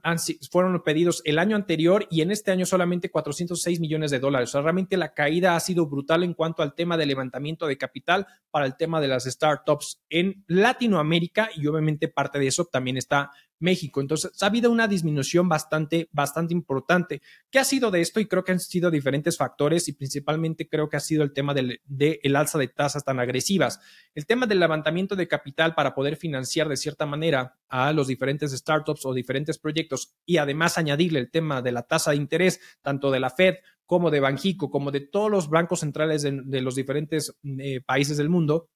fueron 0.50 0.82
pedidos 0.82 1.22
el 1.26 1.40
año 1.40 1.58
anterior 1.58 2.08
y 2.10 2.22
en 2.22 2.32
este 2.32 2.52
año 2.52 2.66
solamente 2.66 3.12
406 3.12 3.82
millones 3.82 4.12
de 4.12 4.20
dólares. 4.20 4.48
O 4.48 4.52
sea, 4.54 4.62
realmente 4.62 4.96
la 4.96 5.14
caída 5.14 5.58
ha 5.58 5.60
sido 5.60 5.88
brutal 5.88 6.24
en 6.24 6.34
cuanto 6.34 6.64
al 6.64 6.74
tema 6.74 6.96
de 6.96 7.06
levantamiento 7.06 7.68
de 7.68 7.78
capital 7.78 8.28
para 8.50 8.66
el 8.66 8.78
tema 8.78 9.02
de 9.02 9.10
las 9.10 9.26
startups 9.26 10.02
en 10.10 10.46
Latinoamérica 10.48 11.50
y 11.54 11.68
obviamente 11.68 12.08
parte 12.08 12.40
de 12.40 12.48
eso 12.48 12.64
también 12.64 12.96
está 12.96 13.30
México. 13.60 14.02
Entonces, 14.02 14.32
ha 14.42 14.48
habido 14.48 14.72
una 14.72 14.88
disminución 14.88 15.50
bastante, 15.50 16.10
bastante 16.12 16.54
importante. 16.54 17.22
¿Qué 17.50 17.60
ha 17.60 17.64
sido 17.64 17.92
de 17.92 18.02
esto? 18.02 18.20
Y 18.20 18.28
creo 18.28 18.44
que 18.44 18.52
han 18.52 18.60
sido 18.60 18.92
diferentes 18.92 19.38
factores 19.38 19.88
y 19.88 19.94
principalmente 19.94 20.68
creo 20.68 20.90
que 20.90 20.98
ha 20.98 21.02
sido 21.02 21.24
el 21.24 21.34
tema 21.34 21.54
del 21.54 21.82
de 21.86 22.20
alza 22.36 22.60
de 22.60 22.68
tasas 22.68 23.04
tan 23.04 23.20
agresivas. 23.20 23.80
El 24.14 24.26
tema 24.26 24.46
del 24.46 24.60
levantamiento 24.60 25.16
de 25.16 25.28
capital 25.28 25.74
para 25.74 25.96
poder 25.96 26.16
financiar 26.16 26.70
de 26.70 26.78
cierta 26.78 27.06
manera 27.06 27.58
a 27.68 27.92
los 27.94 28.08
diferentes 28.08 28.52
startups 28.52 29.06
o 29.06 29.14
diferentes 29.14 29.58
proyectos 29.58 30.16
y 30.26 30.38
además 30.38 30.78
añadirle 30.78 31.20
el 31.20 31.32
tema 31.32 31.62
de 31.62 31.72
la 31.72 31.84
tasa 31.84 32.12
de 32.12 32.18
interés, 32.18 32.60
tanto 32.82 33.12
de 33.12 33.20
la 33.20 33.30
Fed 33.30 33.56
como 33.86 34.12
de 34.12 34.20
Banjico, 34.20 34.70
como 34.70 34.92
de 34.92 35.00
todos 35.00 35.32
los 35.32 35.50
bancos 35.50 35.80
centrales 35.80 36.22
de, 36.22 36.62
los 36.62 36.76
diferentes 36.76 37.36
eh, 37.44 37.82
países 37.82 38.18
del 38.18 38.30
mundo, 38.30 38.70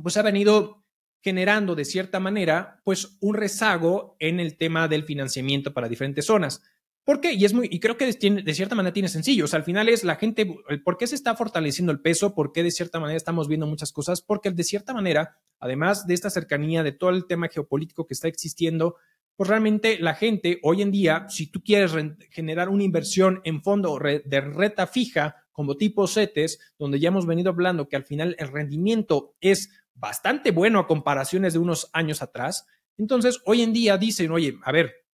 pues 0.00 0.16
ha 0.16 0.22
venido 0.22 0.83
generando 1.24 1.74
de 1.74 1.86
cierta 1.86 2.20
manera, 2.20 2.82
pues 2.84 3.16
un 3.22 3.34
rezago 3.34 4.14
en 4.18 4.40
el 4.40 4.58
tema 4.58 4.88
del 4.88 5.04
financiamiento 5.04 5.72
para 5.72 5.88
diferentes 5.88 6.26
zonas. 6.26 6.62
¿Por 7.02 7.22
qué? 7.22 7.32
Y 7.32 7.46
es 7.46 7.54
muy, 7.54 7.66
y 7.70 7.80
creo 7.80 7.96
que 7.96 8.12
de 8.12 8.54
cierta 8.54 8.74
manera 8.74 8.92
tiene 8.92 9.08
sencillo. 9.08 9.46
O 9.46 9.48
sea, 9.48 9.58
al 9.58 9.64
final 9.64 9.88
es 9.88 10.04
la 10.04 10.16
gente, 10.16 10.46
¿por 10.84 10.98
qué 10.98 11.06
se 11.06 11.14
está 11.14 11.34
fortaleciendo 11.34 11.92
el 11.92 12.00
peso? 12.00 12.34
¿Por 12.34 12.52
qué 12.52 12.62
de 12.62 12.70
cierta 12.70 13.00
manera 13.00 13.16
estamos 13.16 13.48
viendo 13.48 13.66
muchas 13.66 13.90
cosas? 13.90 14.20
Porque 14.20 14.50
de 14.50 14.64
cierta 14.64 14.92
manera, 14.92 15.38
además 15.58 16.06
de 16.06 16.12
esta 16.12 16.28
cercanía, 16.28 16.82
de 16.82 16.92
todo 16.92 17.08
el 17.08 17.26
tema 17.26 17.48
geopolítico 17.48 18.06
que 18.06 18.12
está 18.12 18.28
existiendo, 18.28 18.96
pues 19.34 19.48
realmente 19.48 19.98
la 19.98 20.14
gente 20.14 20.60
hoy 20.62 20.82
en 20.82 20.90
día, 20.90 21.24
si 21.30 21.46
tú 21.46 21.62
quieres 21.62 21.92
generar 22.30 22.68
una 22.68 22.84
inversión 22.84 23.40
en 23.44 23.62
fondo 23.62 23.98
de 23.98 24.40
reta 24.42 24.86
fija, 24.86 25.36
como 25.52 25.76
tipo 25.76 26.06
CETES, 26.06 26.58
donde 26.78 27.00
ya 27.00 27.08
hemos 27.08 27.26
venido 27.26 27.50
hablando 27.50 27.88
que 27.88 27.96
al 27.96 28.04
final 28.04 28.36
el 28.38 28.48
rendimiento 28.48 29.36
es 29.40 29.70
bastante 29.94 30.50
bueno 30.50 30.78
a 30.78 30.86
comparaciones 30.86 31.52
de 31.52 31.58
unos 31.58 31.90
años 31.92 32.22
atrás. 32.22 32.66
Entonces, 32.98 33.40
hoy 33.44 33.62
en 33.62 33.72
día 33.72 33.96
dicen, 33.96 34.30
oye, 34.30 34.58
a 34.62 34.72
ver, 34.72 35.04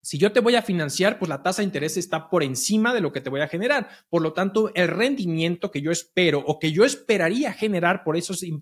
si 0.00 0.16
yo 0.16 0.32
te 0.32 0.40
voy 0.40 0.54
a 0.54 0.62
financiar, 0.62 1.18
pues 1.18 1.28
la 1.28 1.42
tasa 1.42 1.60
de 1.60 1.66
interés 1.66 1.96
está 1.96 2.30
por 2.30 2.42
encima 2.42 2.94
de 2.94 3.00
lo 3.00 3.12
que 3.12 3.20
te 3.20 3.30
voy 3.30 3.40
a 3.40 3.48
generar. 3.48 3.88
Por 4.08 4.22
lo 4.22 4.32
tanto, 4.32 4.70
el 4.74 4.88
rendimiento 4.88 5.70
que 5.70 5.82
yo 5.82 5.90
espero 5.90 6.38
o 6.46 6.58
que 6.58 6.72
yo 6.72 6.84
esperaría 6.84 7.52
generar 7.52 8.04
por, 8.04 8.16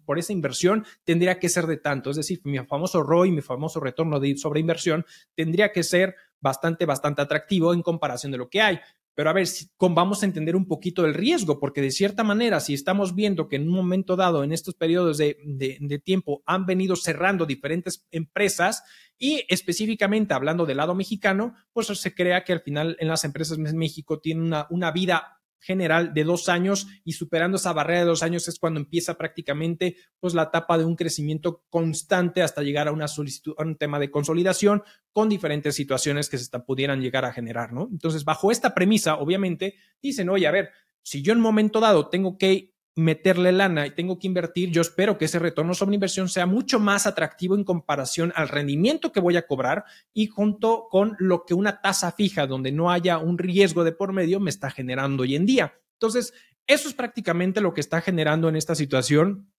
por 0.05 0.19
esa 0.19 0.33
inversión 0.33 0.85
tendría 1.05 1.39
que 1.39 1.49
ser 1.49 1.67
de 1.67 1.77
tanto. 1.77 2.11
Es 2.11 2.17
decir, 2.17 2.41
mi 2.45 2.59
famoso 2.61 3.03
ROI, 3.03 3.33
mi 3.33 3.43
famoso 3.43 3.81
retorno 3.81 4.19
de 4.19 4.37
sobre 4.37 4.61
inversión, 4.61 5.05
tendría 5.35 5.73
que 5.73 5.83
ser 5.83 6.17
bastante, 6.41 6.87
bastante 6.87 7.23
atractivo 7.23 7.75
en 7.75 7.83
comparación 7.83 8.33
de 8.33 8.39
lo 8.39 8.49
que 8.49 8.63
hay. 8.63 8.81
Pero 9.17 9.31
a 9.31 9.33
ver, 9.33 9.49
vamos 9.81 10.23
a 10.23 10.27
entender 10.27 10.55
un 10.55 10.69
poquito 10.69 11.07
el 11.07 11.15
riesgo, 11.15 11.59
porque 11.59 11.81
de 11.81 11.91
cierta 11.91 12.23
manera, 12.23 12.61
si 12.61 12.75
estamos 12.75 13.15
viendo 13.15 13.49
que 13.49 13.57
en 13.57 13.67
un 13.67 13.75
momento 13.75 14.15
dado, 14.15 14.45
en 14.45 14.53
estos 14.53 14.75
periodos 14.75 15.17
de, 15.17 16.03
tiempo, 16.05 16.43
han 16.45 16.67
venido 16.67 16.97
cerrando 16.97 17.47
diferentes 17.47 18.07
empresas 18.11 18.85
y 19.17 19.43
específicamente 19.49 20.35
hablando 20.35 20.67
del 20.67 20.77
lado 20.77 20.95
mexicano, 20.95 21.55
pues 21.73 21.87
se 21.87 22.15
crea 22.15 22.45
que 22.45 22.53
al 22.53 22.61
final 22.61 22.95
en 23.01 23.09
las 23.09 23.25
empresas 23.25 23.57
en 23.57 23.79
México 23.79 24.21
tienen 24.21 24.53
una 24.69 24.91
vida 24.91 25.36
general 25.59 26.15
de 26.15 26.25
dos 26.25 26.49
años 26.49 26.87
y 27.05 27.13
superando 27.13 27.57
esa 27.57 27.73
barrera 27.73 28.01
de 28.01 28.07
dos 28.07 28.23
años 28.23 28.47
es 28.49 28.59
cuando 28.59 28.81
empieza 28.81 29.19
prácticamente 29.19 29.97
pues 30.21 30.35
la 30.35 30.45
etapa 30.45 30.79
de 30.79 30.85
un 30.85 30.97
crecimiento 30.97 31.65
constante 31.71 32.43
hasta 32.43 32.63
llegar 32.63 32.89
a 32.89 32.93
una 32.93 33.09
solicitud, 33.09 33.55
a 33.59 33.63
un 33.63 33.77
tema 33.77 33.99
de 33.99 34.11
consolidación 34.11 34.83
con 35.13 35.29
diferentes 35.29 35.75
situaciones 35.75 36.29
que 36.29 36.39
se 36.39 36.47
pudieran 36.61 37.01
llegar 37.01 37.25
a 37.25 37.33
generar, 37.33 37.73
¿no? 37.73 37.89
Entonces, 37.91 38.25
bajo 38.25 38.51
esta 38.51 38.75
premisa, 38.75 39.17
obviamente, 39.17 39.75
dicen, 40.01 40.29
oye, 40.29 40.47
a 40.47 40.51
ver, 40.51 40.71
si 41.03 41.23
yo 41.23 41.33
en 41.33 41.39
un 41.39 41.45
momento 41.45 41.81
dado 41.81 42.09
tengo 42.09 42.37
que 42.37 42.76
meterle 42.97 43.53
lana 43.53 43.87
y 43.87 43.91
tengo 43.91 44.19
que 44.19 44.27
invertir, 44.27 44.71
yo 44.71 44.81
espero 44.81 45.19
que 45.19 45.27
ese 45.27 45.39
retorno 45.39 45.75
sobre 45.75 45.95
inversión 45.95 46.31
sea 46.31 46.47
mucho 46.47 46.81
más 46.81 47.07
atractivo 47.07 47.55
en 47.55 47.63
comparación 47.63 48.33
al 48.35 48.49
rendimiento 48.49 49.13
que 49.13 49.21
voy 49.21 49.37
a 49.37 49.47
cobrar 49.47 49.85
y 50.15 50.29
junto 50.29 50.89
con 50.91 51.15
lo 51.19 51.45
que 51.45 51.53
una 51.53 51.83
tasa 51.83 52.11
fija 52.11 52.47
donde 52.47 52.73
no 52.73 52.91
haya 52.91 53.19
un 53.19 53.37
riesgo 53.37 53.85
de 53.85 53.93
por 53.93 54.15
medio 54.15 54.41
me 54.41 54.49
está 54.49 54.71
generando 54.71 55.25
hoy 55.25 55.37
en 55.37 55.45
día. 55.45 55.75
Entonces, 55.93 56.33
eso 56.67 56.89
es 56.89 56.95
prácticamente 56.95 57.61
lo 57.61 57.75
que 57.75 57.83
está 57.83 58.01
generando 58.01 58.49
en 58.49 58.57
esta 58.57 58.75
situación. 58.75 59.53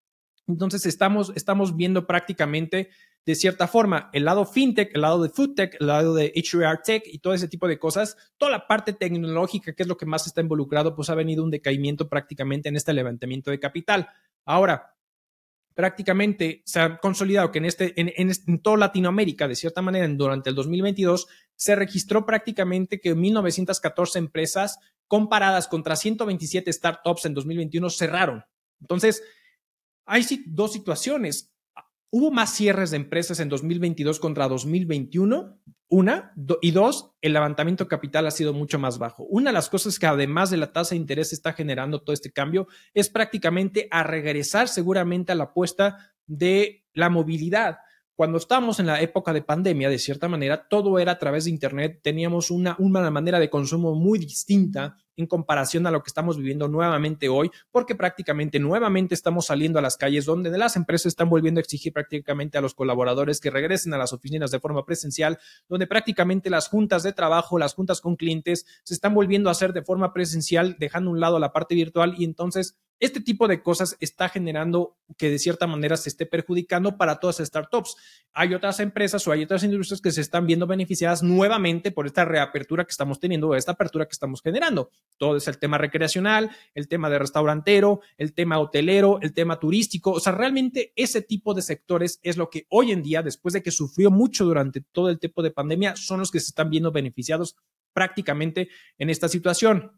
Entonces, 0.47 0.87
estamos, 0.87 1.31
estamos 1.35 1.75
viendo 1.75 2.07
prácticamente 2.07 2.89
de 3.27 3.35
cierta 3.35 3.67
forma, 3.67 4.09
el 4.13 4.23
lado 4.23 4.45
fintech, 4.45 4.95
el 4.95 5.01
lado 5.01 5.21
de 5.21 5.27
foodtech, 5.27 5.75
el 5.81 5.87
lado 5.87 6.15
de 6.15 6.31
HR 6.33 6.79
tech 6.81 7.03
y 7.05 7.19
todo 7.19 7.33
ese 7.33 7.49
tipo 7.49 7.67
de 7.67 7.77
cosas, 7.77 8.15
toda 8.37 8.53
la 8.53 8.67
parte 8.67 8.93
tecnológica, 8.93 9.73
que 9.73 9.83
es 9.83 9.89
lo 9.89 9.97
que 9.97 10.05
más 10.05 10.27
está 10.27 10.39
involucrado, 10.39 10.95
pues 10.95 11.09
ha 11.09 11.13
venido 11.13 11.43
un 11.43 11.51
decaimiento 11.51 12.07
prácticamente 12.07 12.69
en 12.69 12.77
este 12.77 12.93
levantamiento 12.93 13.51
de 13.51 13.59
capital. 13.59 14.07
Ahora, 14.45 14.95
prácticamente 15.73 16.61
se 16.65 16.79
ha 16.79 16.99
consolidado 16.99 17.51
que 17.51 17.57
en, 17.57 17.65
este, 17.65 17.99
en, 17.99 18.13
en, 18.15 18.61
Latinoamérica, 18.79 19.45
de 19.49 19.57
cierta 19.57 19.81
manera, 19.81 20.07
durante 20.07 20.49
el 20.49 20.55
2022, 20.55 21.27
se 21.53 21.75
registró 21.75 22.25
prácticamente 22.25 23.01
que 23.01 23.13
1.914 23.13 24.15
empresas 24.15 24.79
comparadas 25.05 25.67
contra 25.67 25.97
127 25.97 26.71
startups 26.71 27.25
en 27.25 27.33
2021 27.33 27.89
cerraron. 27.89 28.45
Entonces, 28.79 29.21
hay 30.05 30.25
dos 30.45 30.71
situaciones. 30.71 31.53
Hubo 32.09 32.31
más 32.31 32.53
cierres 32.53 32.91
de 32.91 32.97
empresas 32.97 33.39
en 33.41 33.49
2022 33.49 34.19
contra 34.19 34.47
2021, 34.47 35.59
una, 35.89 36.33
y 36.61 36.71
dos, 36.71 37.11
el 37.21 37.33
levantamiento 37.33 37.87
capital 37.87 38.27
ha 38.27 38.31
sido 38.31 38.53
mucho 38.53 38.79
más 38.79 38.97
bajo. 38.97 39.23
Una 39.23 39.49
de 39.49 39.53
las 39.53 39.69
cosas 39.69 39.99
que 39.99 40.05
además 40.05 40.49
de 40.49 40.57
la 40.57 40.71
tasa 40.71 40.91
de 40.91 41.01
interés 41.01 41.33
está 41.33 41.53
generando 41.53 42.01
todo 42.01 42.13
este 42.13 42.31
cambio 42.31 42.67
es 42.93 43.09
prácticamente 43.09 43.87
a 43.91 44.03
regresar 44.03 44.69
seguramente 44.69 45.31
a 45.31 45.35
la 45.35 45.45
apuesta 45.45 46.13
de 46.25 46.85
la 46.93 47.09
movilidad. 47.09 47.79
Cuando 48.17 48.39
estábamos 48.39 48.79
en 48.79 48.87
la 48.87 48.99
época 48.99 49.31
de 49.31 49.43
pandemia, 49.43 49.89
de 49.89 49.99
cierta 49.99 50.27
manera, 50.27 50.67
todo 50.67 50.97
era 50.97 51.11
a 51.11 51.19
través 51.19 51.45
de 51.45 51.51
Internet, 51.51 51.99
teníamos 52.01 52.49
una, 52.49 52.75
una 52.79 53.11
manera 53.11 53.39
de 53.39 53.51
consumo 53.51 53.93
muy 53.93 54.17
distinta 54.17 54.97
en 55.17 55.27
comparación 55.27 55.85
a 55.85 55.91
lo 55.91 56.01
que 56.01 56.07
estamos 56.07 56.35
viviendo 56.35 56.67
nuevamente 56.67 57.29
hoy, 57.29 57.51
porque 57.69 57.93
prácticamente 57.93 58.57
nuevamente 58.57 59.13
estamos 59.13 59.45
saliendo 59.45 59.77
a 59.77 59.83
las 59.83 59.97
calles 59.97 60.25
donde 60.25 60.49
las 60.49 60.75
empresas 60.75 61.05
están 61.05 61.29
volviendo 61.29 61.59
a 61.59 61.61
exigir 61.61 61.93
prácticamente 61.93 62.57
a 62.57 62.61
los 62.61 62.73
colaboradores 62.73 63.39
que 63.39 63.51
regresen 63.51 63.93
a 63.93 63.99
las 63.99 64.13
oficinas 64.13 64.49
de 64.49 64.59
forma 64.59 64.83
presencial, 64.83 65.37
donde 65.69 65.85
prácticamente 65.85 66.49
las 66.49 66.69
juntas 66.69 67.03
de 67.03 67.13
trabajo, 67.13 67.59
las 67.59 67.75
juntas 67.75 68.01
con 68.01 68.15
clientes 68.15 68.65
se 68.83 68.95
están 68.95 69.13
volviendo 69.13 69.49
a 69.49 69.51
hacer 69.51 69.73
de 69.73 69.83
forma 69.83 70.11
presencial, 70.11 70.75
dejando 70.79 71.11
a 71.11 71.13
un 71.13 71.19
lado 71.19 71.37
la 71.37 71.53
parte 71.53 71.75
virtual 71.75 72.15
y 72.17 72.23
entonces 72.23 72.79
este 72.99 73.21
tipo 73.21 73.47
de 73.47 73.61
cosas 73.61 73.95
está 73.99 74.29
generando 74.29 74.97
que 75.17 75.29
de 75.29 75.39
cierta 75.39 75.67
manera 75.67 75.97
se 75.97 76.09
esté 76.09 76.25
perjudicando 76.25 76.97
para 76.97 77.19
todas 77.19 77.39
las 77.39 77.47
startups. 77.47 77.95
Hay 78.33 78.53
otras 78.53 78.79
empresas 78.79 79.27
o 79.27 79.31
hay 79.31 79.43
otras 79.43 79.63
industrias 79.63 80.01
que 80.01 80.11
se 80.11 80.21
están 80.21 80.47
viendo 80.47 80.65
beneficiadas 80.65 81.21
nuevamente 81.21 81.91
por 81.91 82.07
esta 82.07 82.25
reapertura 82.25 82.85
que 82.85 82.91
estamos 82.91 83.19
teniendo, 83.19 83.55
esta 83.55 83.73
apertura 83.73 84.05
que 84.05 84.13
estamos 84.13 84.41
generando. 84.41 84.89
Todo 85.17 85.37
es 85.37 85.47
el 85.47 85.59
tema 85.59 85.77
recreacional, 85.77 86.49
el 86.73 86.87
tema 86.87 87.09
de 87.09 87.19
restaurantero, 87.19 88.01
el 88.17 88.33
tema 88.33 88.59
hotelero, 88.59 89.19
el 89.21 89.33
tema 89.33 89.59
turístico. 89.59 90.11
O 90.11 90.19
sea, 90.19 90.33
realmente 90.33 90.93
ese 90.95 91.21
tipo 91.21 91.53
de 91.53 91.61
sectores 91.61 92.19
es 92.23 92.37
lo 92.37 92.49
que 92.49 92.65
hoy 92.69 92.91
en 92.91 93.03
día, 93.03 93.21
después 93.21 93.53
de 93.53 93.61
que 93.61 93.71
sufrió 93.71 94.09
mucho 94.09 94.45
durante 94.45 94.81
todo 94.81 95.09
el 95.09 95.19
tiempo 95.19 95.43
de 95.43 95.51
pandemia, 95.51 95.95
son 95.95 96.19
los 96.19 96.31
que 96.31 96.39
se 96.39 96.47
están 96.47 96.69
viendo 96.69 96.91
beneficiados 96.91 97.55
prácticamente 97.93 98.69
en 98.97 99.09
esta 99.09 99.27
situación. 99.27 99.91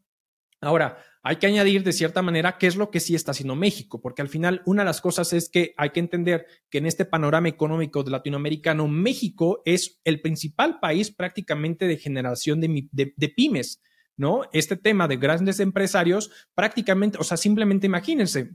Ahora, 0.62 0.98
hay 1.22 1.38
que 1.38 1.48
añadir 1.48 1.84
de 1.84 1.94
cierta 1.94 2.22
manera 2.22 2.58
qué 2.58 2.68
es 2.68 2.76
lo 2.76 2.92
que 2.92 3.00
sí 3.00 3.16
está 3.16 3.32
haciendo 3.32 3.56
México, 3.56 4.02
porque 4.02 4.22
al 4.22 4.30
final 4.30 4.62
una 4.66 4.82
de 4.82 4.88
las 4.88 5.02
cosas 5.02 5.32
es 5.34 5.50
que 5.50 5.74
hay 5.78 5.92
que 5.92 6.00
entender 6.00 6.46
que 6.70 6.80
en 6.80 6.86
este 6.86 7.06
panorama 7.06 7.50
económico 7.50 8.04
de 8.04 8.12
latinoamericano, 8.12 8.88
México 8.88 9.62
es 9.66 10.00
el 10.04 10.22
principal 10.22 10.80
país 10.80 11.12
prácticamente 11.12 11.88
de 11.88 11.98
generación 11.98 12.62
de, 12.62 13.34
pymes, 13.36 13.82
¿no? 14.18 14.42
Este 14.52 14.76
tema 14.76 15.08
de 15.08 15.18
grandes 15.18 15.60
empresarios 15.60 16.32
prácticamente, 16.56 17.18
o 17.20 17.24
sea, 17.24 17.38
simplemente 17.38 17.88
imagínense, 17.88 18.52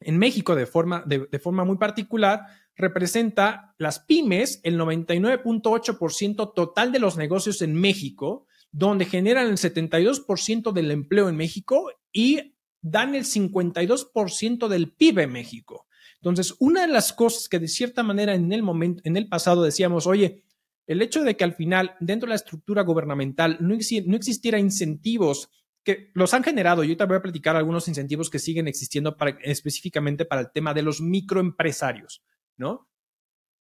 en 0.00 0.18
México 0.18 0.54
de 0.54 0.66
forma, 0.66 1.02
de, 1.06 1.26
de 1.30 1.38
forma 1.38 1.64
muy 1.64 1.78
particular, 1.78 2.42
representa 2.76 3.74
las 3.78 4.00
pymes 4.00 4.60
el 4.64 4.78
99.8% 4.78 6.52
total 6.54 6.92
de 6.92 6.98
los 6.98 7.16
negocios 7.16 7.62
en 7.62 7.74
México 7.74 8.46
donde 8.76 9.04
generan 9.04 9.46
el 9.46 9.56
72% 9.56 10.72
del 10.72 10.90
empleo 10.90 11.28
en 11.28 11.36
México 11.36 11.92
y 12.12 12.56
dan 12.80 13.14
el 13.14 13.24
52% 13.24 14.66
del 14.66 14.92
PIB 14.92 15.20
en 15.20 15.32
México. 15.32 15.86
Entonces, 16.16 16.56
una 16.58 16.80
de 16.80 16.92
las 16.92 17.12
cosas 17.12 17.48
que 17.48 17.60
de 17.60 17.68
cierta 17.68 18.02
manera 18.02 18.34
en 18.34 18.52
el 18.52 18.64
momento, 18.64 19.00
en 19.04 19.16
el 19.16 19.28
pasado 19.28 19.62
decíamos, 19.62 20.08
oye, 20.08 20.42
el 20.88 21.02
hecho 21.02 21.22
de 21.22 21.36
que 21.36 21.44
al 21.44 21.54
final 21.54 21.94
dentro 22.00 22.26
de 22.26 22.30
la 22.30 22.34
estructura 22.34 22.82
gubernamental 22.82 23.58
no, 23.60 23.76
no 24.06 24.16
existiera 24.16 24.58
incentivos 24.58 25.50
que 25.84 26.10
los 26.12 26.34
han 26.34 26.42
generado, 26.42 26.82
yo 26.82 26.96
te 26.96 27.04
voy 27.04 27.18
a 27.18 27.22
platicar 27.22 27.54
algunos 27.54 27.86
incentivos 27.86 28.28
que 28.28 28.40
siguen 28.40 28.66
existiendo 28.66 29.16
específicamente 29.42 30.24
para 30.24 30.40
el 30.40 30.50
tema 30.50 30.74
de 30.74 30.82
los 30.82 31.00
microempresarios, 31.00 32.24
¿no? 32.56 32.90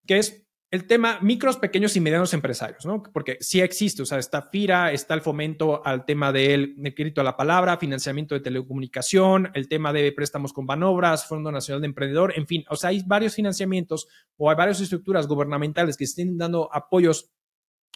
Que 0.08 0.17
es 0.17 0.47
el 0.73 0.88
tema 0.88 1.19
micros, 1.21 1.57
pequeños 1.57 1.95
y 1.95 1.99
medianos 1.99 2.33
empresarios, 2.33 2.83
¿no? 2.83 3.03
Porque 3.03 3.38
sí 3.41 3.62
existe, 3.62 4.01
o 4.01 4.07
sea, 4.07 4.17
está 4.17 4.41
FIRA, 4.41 4.91
está 4.91 5.13
el 5.13 5.21
fomento 5.21 5.86
al 5.86 6.03
tema 6.03 6.31
del 6.31 6.73
crédito 6.95 7.21
a 7.21 7.23
la 7.23 7.38
palabra, 7.38 7.77
financiamiento 7.77 8.33
de 8.33 8.41
telecomunicación, 8.41 9.51
el 9.53 9.67
tema 9.67 9.93
de 9.93 10.12
préstamos 10.13 10.51
con 10.51 10.65
Banobras, 10.65 11.27
Fondo 11.27 11.51
Nacional 11.51 11.81
de 11.81 11.89
Emprendedor, 11.89 12.33
en 12.36 12.47
fin, 12.47 12.65
o 12.71 12.75
sea, 12.75 12.89
hay 12.89 13.03
varios 13.05 13.36
financiamientos 13.36 14.07
o 14.36 14.49
hay 14.49 14.55
varias 14.55 14.81
estructuras 14.81 15.27
gubernamentales 15.27 15.95
que 15.95 16.05
estén 16.05 16.39
dando 16.39 16.67
apoyos 16.73 17.29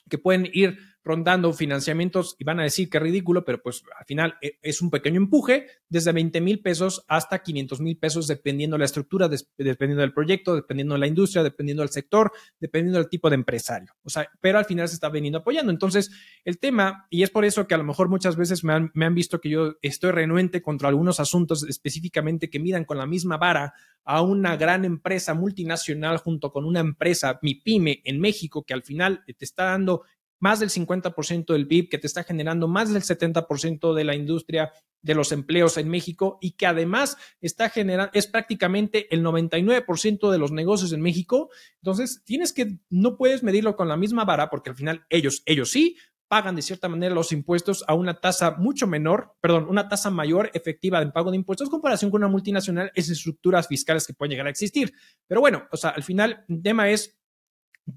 que 0.08 0.20
pueden 0.20 0.48
ir 0.54 0.78
rondando 1.08 1.52
financiamientos 1.54 2.36
y 2.38 2.44
van 2.44 2.60
a 2.60 2.64
decir 2.64 2.90
que 2.90 3.00
ridículo, 3.00 3.46
pero 3.46 3.62
pues 3.62 3.84
al 3.98 4.06
final 4.06 4.36
eh, 4.42 4.60
es 4.62 4.82
un 4.82 4.92
pequeño 4.92 5.18
empuje 5.18 5.68
desde 5.90 6.12
20 6.12 6.42
mil 6.42 6.62
pesos 6.62 7.04
hasta 7.08 7.40
500 7.40 7.82
mil 7.82 7.98
pesos, 7.98 8.28
dependiendo 8.28 8.76
de 8.76 8.80
la 8.80 8.86
estructura, 8.86 9.30
dependiendo 9.30 10.02
del 10.02 10.14
proyecto, 10.14 10.56
dependiendo 10.56 10.94
de 10.94 11.00
la 11.00 11.08
industria, 11.08 11.44
dependiendo 11.44 11.82
del 11.82 11.90
sector, 11.90 12.32
dependiendo 12.60 13.00
del 13.00 13.10
tipo 13.10 13.30
de 13.30 13.36
empresario. 13.36 13.96
O 14.04 14.10
sea, 14.10 14.30
pero 14.42 14.60
al 14.60 14.66
final 14.66 14.88
se 14.88 14.96
está 14.96 15.10
veniendo 15.10 15.40
apoyando. 15.40 15.72
Entonces, 15.72 16.12
el 16.44 16.60
tema, 16.60 17.08
y 17.10 17.24
es 17.24 17.30
por 17.30 17.46
eso 17.46 17.68
que 17.68 17.74
a 17.74 17.78
lo 17.78 17.84
mejor 17.84 18.10
muchas 18.10 18.36
veces 18.36 18.64
me 18.64 18.74
han, 18.74 18.92
me 18.94 19.06
han 19.06 19.16
visto 19.16 19.40
que 19.40 19.50
yo 19.50 19.76
estoy 19.82 20.12
renuente 20.12 20.62
contra 20.62 20.90
algunos 20.90 21.20
asuntos 21.20 21.64
específicamente 21.64 22.50
que 22.50 22.60
midan 22.60 22.86
con 22.86 22.98
la 22.98 23.06
misma 23.06 23.38
vara 23.38 23.74
a 24.04 24.22
una 24.22 24.56
gran 24.56 24.86
empresa 24.86 25.34
multinacional 25.34 26.18
junto 26.18 26.52
con 26.52 26.66
una 26.66 26.80
empresa, 26.80 27.40
mi 27.42 27.56
pyme 27.56 28.02
en 28.06 28.20
México, 28.20 28.64
que 28.64 28.74
al 28.74 28.84
final 28.84 29.24
te 29.26 29.46
está 29.46 29.66
dando 29.66 30.04
más 30.40 30.60
del 30.60 30.70
50% 30.70 31.54
del 31.54 31.68
PIB, 31.68 31.90
que 31.90 31.98
te 31.98 32.08
está 32.08 32.24
generando 32.24 32.68
más 32.68 32.94
del 32.94 33.04
70% 33.04 33.94
de 33.94 34.04
la 34.04 34.16
industria 34.16 34.72
de 35.02 35.16
los 35.16 35.32
empleos 35.32 35.78
en 35.78 35.90
México 35.90 36.38
y 36.42 36.52
que 36.52 36.66
además 36.66 37.18
está 37.40 37.70
generando, 37.70 38.12
es 38.14 38.28
prácticamente 38.28 39.14
el 39.14 39.24
99% 39.24 40.32
de 40.32 40.38
los 40.38 40.52
negocios 40.52 40.92
en 40.92 41.02
México. 41.02 41.50
Entonces, 41.82 42.24
tienes 42.26 42.54
que, 42.54 42.80
no 42.90 43.18
puedes 43.18 43.44
medirlo 43.44 43.76
con 43.76 43.88
la 43.88 43.98
misma 43.98 44.26
vara 44.26 44.50
porque 44.50 44.70
al 44.72 44.76
final 44.76 45.06
ellos, 45.10 45.44
ellos 45.46 45.72
sí 45.72 45.98
pagan 46.28 46.56
de 46.56 46.62
cierta 46.62 46.90
manera 46.90 47.16
los 47.16 47.32
impuestos 47.32 47.84
a 47.88 47.94
una 47.94 48.20
tasa 48.20 48.52
mucho 48.58 48.86
menor, 48.86 49.36
perdón, 49.42 49.68
una 49.70 49.88
tasa 49.88 50.10
mayor 50.10 50.52
efectiva 50.54 51.00
de 51.00 51.12
pago 51.12 51.32
de 51.32 51.38
impuestos 51.38 51.68
en 51.68 51.72
comparación 51.72 52.12
con 52.12 52.22
una 52.22 52.32
multinacional, 52.32 52.92
es 52.96 53.10
estructuras 53.10 53.68
fiscales 53.68 54.06
que 54.06 54.14
pueden 54.14 54.32
llegar 54.32 54.48
a 54.48 54.50
existir. 54.50 54.94
Pero 55.28 55.42
bueno, 55.42 55.68
o 55.72 55.78
sea, 55.78 55.92
al 55.92 56.04
final 56.04 56.44
el 56.50 56.62
tema 56.62 56.90
es 56.90 57.18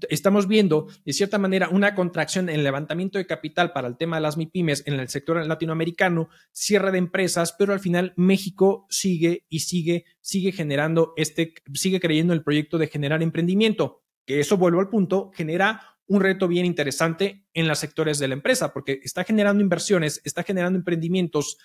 estamos 0.09 0.47
viendo, 0.47 0.87
de 1.05 1.13
cierta 1.13 1.37
manera, 1.37 1.69
una 1.69 1.95
contracción 1.95 2.49
en 2.49 2.55
el 2.55 2.63
levantamiento 2.63 3.17
de 3.17 3.27
capital 3.27 3.71
para 3.73 3.87
el 3.87 3.97
tema 3.97 4.17
de 4.17 4.21
las 4.21 4.37
MIPIMES 4.37 4.83
en 4.87 4.99
el 4.99 5.09
sector 5.09 5.45
latinoamericano, 5.45 6.29
cierre 6.51 6.91
de 6.91 6.97
empresas, 6.97 7.55
pero 7.57 7.73
al 7.73 7.79
final 7.79 8.13
México 8.15 8.85
sigue 8.89 9.45
y 9.49 9.59
sigue, 9.59 10.05
sigue 10.21 10.51
generando 10.51 11.13
este, 11.17 11.53
sigue 11.73 11.99
creyendo 11.99 12.33
en 12.33 12.39
el 12.39 12.43
proyecto 12.43 12.77
de 12.77 12.87
generar 12.87 13.21
emprendimiento, 13.21 14.03
que 14.25 14.39
eso 14.39 14.57
vuelvo 14.57 14.79
al 14.79 14.89
punto, 14.89 15.31
genera 15.33 15.81
un 16.07 16.21
reto 16.21 16.47
bien 16.47 16.65
interesante 16.65 17.45
en 17.53 17.67
los 17.67 17.79
sectores 17.79 18.19
de 18.19 18.27
la 18.27 18.33
empresa, 18.33 18.73
porque 18.73 18.99
está 19.03 19.23
generando 19.23 19.63
inversiones, 19.63 20.21
está 20.25 20.43
generando 20.43 20.77
emprendimientos 20.77 21.57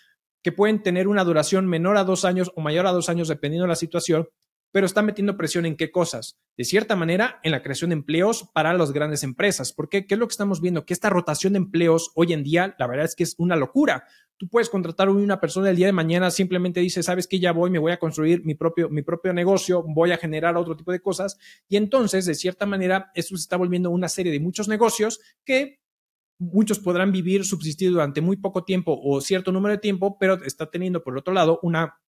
que 0.42 0.52
pueden 0.52 0.82
tener 0.82 1.08
una 1.08 1.24
duración 1.24 1.66
menor 1.66 1.96
a 1.96 2.04
dos 2.04 2.24
años 2.24 2.52
o 2.54 2.60
mayor 2.60 2.86
a 2.86 2.92
dos 2.92 3.08
años, 3.08 3.26
dependiendo 3.26 3.64
de 3.64 3.70
la 3.70 3.76
situación, 3.76 4.28
pero 4.76 4.84
está 4.84 5.00
metiendo 5.00 5.38
presión 5.38 5.64
en 5.64 5.74
qué 5.74 5.90
cosas? 5.90 6.38
De 6.54 6.64
cierta 6.64 6.96
manera, 6.96 7.40
en 7.42 7.52
la 7.52 7.62
creación 7.62 7.88
de 7.88 7.94
empleos 7.94 8.50
para 8.52 8.74
las 8.74 8.92
grandes 8.92 9.22
empresas. 9.22 9.72
¿Por 9.72 9.88
qué? 9.88 10.06
¿Qué 10.06 10.16
es 10.16 10.20
lo 10.20 10.28
que 10.28 10.32
estamos 10.32 10.60
viendo? 10.60 10.84
Que 10.84 10.92
esta 10.92 11.08
rotación 11.08 11.54
de 11.54 11.60
empleos 11.60 12.12
hoy 12.14 12.34
en 12.34 12.42
día, 12.42 12.76
la 12.78 12.86
verdad 12.86 13.06
es 13.06 13.14
que 13.14 13.22
es 13.22 13.36
una 13.38 13.56
locura. 13.56 14.04
Tú 14.36 14.50
puedes 14.50 14.68
contratar 14.68 15.08
a 15.08 15.12
una 15.12 15.40
persona 15.40 15.70
el 15.70 15.76
día 15.76 15.86
de 15.86 15.94
mañana, 15.94 16.30
simplemente 16.30 16.80
dice, 16.80 17.02
sabes 17.02 17.26
que 17.26 17.40
ya 17.40 17.52
voy, 17.52 17.70
me 17.70 17.78
voy 17.78 17.92
a 17.92 17.98
construir 17.98 18.44
mi 18.44 18.54
propio, 18.54 18.90
mi 18.90 19.00
propio 19.00 19.32
negocio, 19.32 19.82
voy 19.82 20.12
a 20.12 20.18
generar 20.18 20.58
otro 20.58 20.76
tipo 20.76 20.92
de 20.92 21.00
cosas. 21.00 21.38
Y 21.70 21.78
entonces, 21.78 22.26
de 22.26 22.34
cierta 22.34 22.66
manera, 22.66 23.10
esto 23.14 23.34
se 23.34 23.40
está 23.44 23.56
volviendo 23.56 23.88
una 23.88 24.10
serie 24.10 24.30
de 24.30 24.40
muchos 24.40 24.68
negocios 24.68 25.20
que 25.46 25.80
muchos 26.38 26.80
podrán 26.80 27.12
vivir, 27.12 27.46
subsistir 27.46 27.92
durante 27.92 28.20
muy 28.20 28.36
poco 28.36 28.62
tiempo 28.62 29.00
o 29.02 29.22
cierto 29.22 29.52
número 29.52 29.72
de 29.72 29.80
tiempo, 29.80 30.18
pero 30.18 30.34
está 30.44 30.66
teniendo, 30.70 31.02
por 31.02 31.16
otro 31.16 31.32
lado, 31.32 31.60
una 31.62 31.98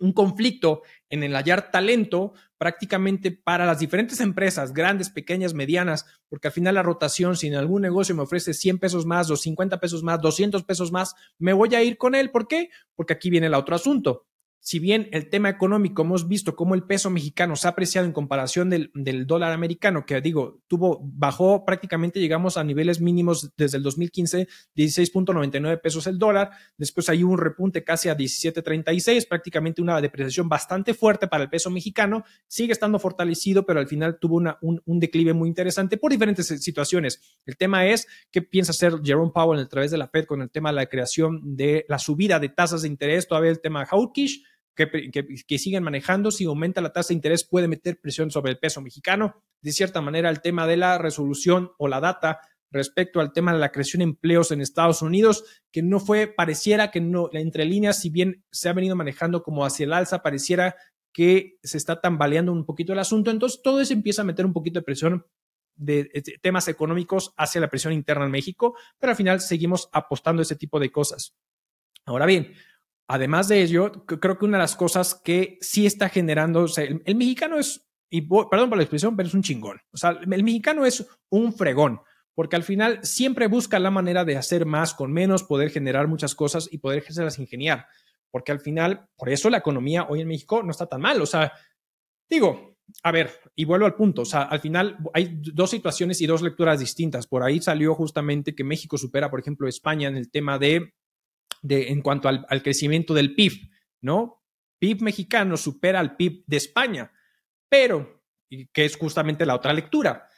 un 0.00 0.12
conflicto 0.12 0.82
en 1.10 1.22
el 1.22 1.34
hallar 1.34 1.70
talento 1.70 2.32
prácticamente 2.58 3.30
para 3.30 3.66
las 3.66 3.78
diferentes 3.78 4.20
empresas, 4.20 4.72
grandes, 4.72 5.10
pequeñas, 5.10 5.54
medianas, 5.54 6.06
porque 6.28 6.48
al 6.48 6.52
final 6.52 6.74
la 6.74 6.82
rotación, 6.82 7.36
si 7.36 7.46
en 7.46 7.54
algún 7.54 7.82
negocio 7.82 8.14
me 8.14 8.22
ofrece 8.22 8.54
100 8.54 8.78
pesos 8.78 9.06
más, 9.06 9.28
250 9.28 9.80
pesos 9.80 10.02
más, 10.02 10.20
200 10.20 10.64
pesos 10.64 10.92
más, 10.92 11.14
me 11.38 11.52
voy 11.52 11.74
a 11.74 11.82
ir 11.82 11.96
con 11.98 12.14
él. 12.14 12.30
¿Por 12.30 12.48
qué? 12.48 12.70
Porque 12.94 13.12
aquí 13.14 13.30
viene 13.30 13.46
el 13.46 13.54
otro 13.54 13.76
asunto 13.76 14.26
si 14.60 14.78
bien 14.78 15.08
el 15.12 15.30
tema 15.30 15.48
económico 15.48 16.02
hemos 16.02 16.28
visto 16.28 16.56
cómo 16.56 16.74
el 16.74 16.82
peso 16.82 17.10
mexicano 17.10 17.56
se 17.56 17.66
ha 17.66 17.70
apreciado 17.70 18.06
en 18.06 18.12
comparación 18.12 18.68
del, 18.68 18.90
dólar 19.26 19.52
americano, 19.52 20.04
que 20.04 20.20
digo, 20.20 20.60
tuvo, 20.66 21.00
bajó 21.02 21.64
prácticamente, 21.64 22.20
llegamos 22.20 22.56
a 22.56 22.64
niveles 22.64 23.00
mínimos 23.00 23.52
desde 23.56 23.78
el 23.78 23.82
2015, 23.82 24.48
16.99 24.76 25.80
pesos 25.80 26.06
el 26.06 26.18
dólar, 26.18 26.50
después 26.76 27.08
hay 27.08 27.22
un 27.22 27.38
repunte 27.38 27.84
casi 27.84 28.08
a 28.08 28.16
17.36, 28.16 29.28
prácticamente 29.28 29.80
una 29.80 30.00
depreciación 30.00 30.48
bastante 30.48 30.92
fuerte 30.92 31.28
para 31.28 31.44
el 31.44 31.50
peso 31.50 31.70
mexicano, 31.70 32.24
sigue 32.46 32.72
estando 32.72 32.98
fortalecido, 32.98 33.64
pero 33.64 33.80
al 33.80 33.86
final 33.86 34.18
tuvo 34.18 34.42
un, 34.60 35.00
declive 35.00 35.32
muy 35.32 35.48
interesante 35.48 35.96
por 35.96 36.10
diferentes 36.10 36.46
situaciones. 36.46 37.38
El 37.46 37.56
tema 37.56 37.86
es 37.86 38.06
qué 38.30 38.42
piensa 38.42 38.72
hacer 38.72 38.94
Jerome 39.02 39.32
Powell 39.32 39.60
a 39.60 39.68
través 39.68 39.90
de 39.90 39.98
la 39.98 40.08
Fed 40.08 40.26
con 40.26 40.42
el 40.42 40.50
tema 40.50 40.70
de 40.70 40.76
la 40.76 40.86
creación 40.86 41.56
de 41.56 41.84
la 41.88 41.98
subida 41.98 42.38
de 42.38 42.48
tasas 42.48 42.82
de 42.82 42.88
interés, 42.88 43.28
todavía 43.28 43.50
el 43.50 43.60
tema 43.60 43.86
hawkish, 43.86 44.44
que, 44.86 45.58
siguen 45.58 45.82
manejando. 45.82 46.30
Si 46.30 46.44
aumenta 46.44 46.80
la 46.80 46.92
tasa 46.92 47.08
de 47.08 47.14
interés, 47.14 47.44
puede 47.44 47.68
meter 47.68 48.00
presión 48.00 48.30
sobre 48.30 48.52
el 48.52 48.58
peso 48.58 48.80
mexicano. 48.80 49.42
De 49.60 49.72
cierta 49.72 50.00
manera, 50.00 50.30
el 50.30 50.40
tema 50.40 50.66
de 50.66 50.76
la 50.76 50.98
resolución 50.98 51.72
o 51.78 51.88
la 51.88 52.00
data 52.00 52.40
respecto 52.70 53.20
al 53.20 53.32
tema 53.32 53.52
de 53.52 53.58
la 53.58 53.72
creación 53.72 53.98
de 53.98 54.04
empleos 54.04 54.52
en 54.52 54.60
Estados 54.60 55.02
Unidos, 55.02 55.44
que 55.72 55.82
no 55.82 56.00
fue, 56.00 56.26
pareciera 56.26 56.90
que 56.90 57.00
no, 57.00 57.30
entre 57.32 57.64
líneas, 57.64 58.00
si 58.00 58.10
bien 58.10 58.44
se 58.52 58.68
ha 58.68 58.74
venido 58.74 58.94
manejando 58.94 59.42
como 59.42 59.64
hacia 59.64 59.84
el 59.84 59.92
alza, 59.92 60.22
pareciera 60.22 60.76
que 61.12 61.58
se 61.62 61.78
está 61.78 62.00
tambaleando 62.00 62.52
un 62.52 62.66
poquito 62.66 62.92
el 62.92 62.98
asunto. 62.98 63.30
Entonces, 63.30 63.60
todo 63.62 63.80
eso 63.80 63.94
empieza 63.94 64.22
a 64.22 64.26
meter 64.26 64.44
un 64.44 64.52
poquito 64.52 64.78
de 64.78 64.84
presión 64.84 65.26
de, 65.78 66.10
temas 66.42 66.68
económicos 66.68 67.32
hacia 67.36 67.60
la 67.60 67.68
presión 67.68 67.92
interna 67.92 68.26
en 68.26 68.30
México, 68.30 68.76
pero 68.98 69.12
al 69.12 69.16
final 69.16 69.40
seguimos 69.40 69.88
apostando 69.92 70.42
ese 70.42 70.56
tipo 70.56 70.78
de 70.78 70.90
cosas. 70.90 71.34
Ahora 72.04 72.26
bien, 72.26 72.52
Además 73.08 73.48
de 73.48 73.62
ello, 73.62 74.04
creo 74.04 74.38
que 74.38 74.44
una 74.44 74.58
de 74.58 74.62
las 74.64 74.76
cosas 74.76 75.14
que 75.14 75.56
sí 75.62 75.86
está 75.86 76.10
generando, 76.10 76.64
o 76.64 76.68
sea, 76.68 76.84
el, 76.84 77.16
mexicano 77.16 77.58
es, 77.58 77.88
y 78.10 78.20
perdón 78.20 78.68
por 78.68 78.76
la 78.76 78.84
expresión, 78.84 79.16
pero 79.16 79.26
es 79.26 79.34
un 79.34 79.42
chingón. 79.42 79.80
O 79.92 79.96
sea, 79.96 80.10
el 80.10 80.44
mexicano 80.44 80.84
es 80.84 81.06
un 81.30 81.54
fregón, 81.54 82.02
porque 82.34 82.56
al 82.56 82.64
final 82.64 83.00
siempre 83.02 83.46
busca 83.46 83.78
la 83.78 83.90
manera 83.90 84.26
de 84.26 84.36
hacer 84.36 84.66
más 84.66 84.92
con 84.92 85.10
menos, 85.10 85.42
poder 85.42 85.70
generar 85.70 86.06
muchas 86.06 86.34
cosas 86.34 86.68
y 86.70 86.78
poder 86.78 87.02
las 87.16 87.38
ingeniar. 87.38 87.86
Porque 88.30 88.52
al 88.52 88.60
final, 88.60 89.08
por 89.16 89.30
eso 89.30 89.48
la 89.48 89.58
economía 89.58 90.06
hoy 90.10 90.20
en 90.20 90.28
México 90.28 90.62
no 90.62 90.70
está 90.70 90.84
tan 90.84 91.00
mal. 91.00 91.22
O 91.22 91.26
sea, 91.26 91.50
digo, 92.28 92.76
a 93.02 93.10
ver, 93.10 93.30
y 93.54 93.64
vuelvo 93.64 93.86
al 93.86 93.94
punto, 93.94 94.22
o 94.22 94.26
sea, 94.26 94.42
al 94.42 94.60
final 94.60 94.98
hay 95.14 95.40
dos 95.54 95.70
situaciones 95.70 96.20
y 96.20 96.26
dos 96.26 96.42
lecturas 96.42 96.78
distintas. 96.78 97.26
Por 97.26 97.42
ahí 97.42 97.60
salió 97.62 97.94
justamente 97.94 98.54
que 98.54 98.64
México 98.64 98.98
supera, 98.98 99.30
por 99.30 99.40
ejemplo, 99.40 99.66
España 99.66 100.08
en 100.08 100.16
el 100.18 100.30
tema 100.30 100.58
de 100.58 100.92
de, 101.62 101.88
en 101.88 102.02
cuanto 102.02 102.28
al, 102.28 102.62
crecimiento 102.62 103.14
del 103.14 103.34
PIB, 103.34 103.70
¿no? 104.00 104.44
PIB 104.78 105.02
mexicano 105.02 105.56
supera 105.56 106.00
al 106.00 106.16
PIB 106.16 106.44
de 106.46 106.56
España, 106.56 107.12
pero, 107.68 108.22
que 108.72 108.84
es 108.84 108.96
justamente 108.96 109.44
la 109.44 109.54
otra 109.54 109.72
lectura. 109.72 110.28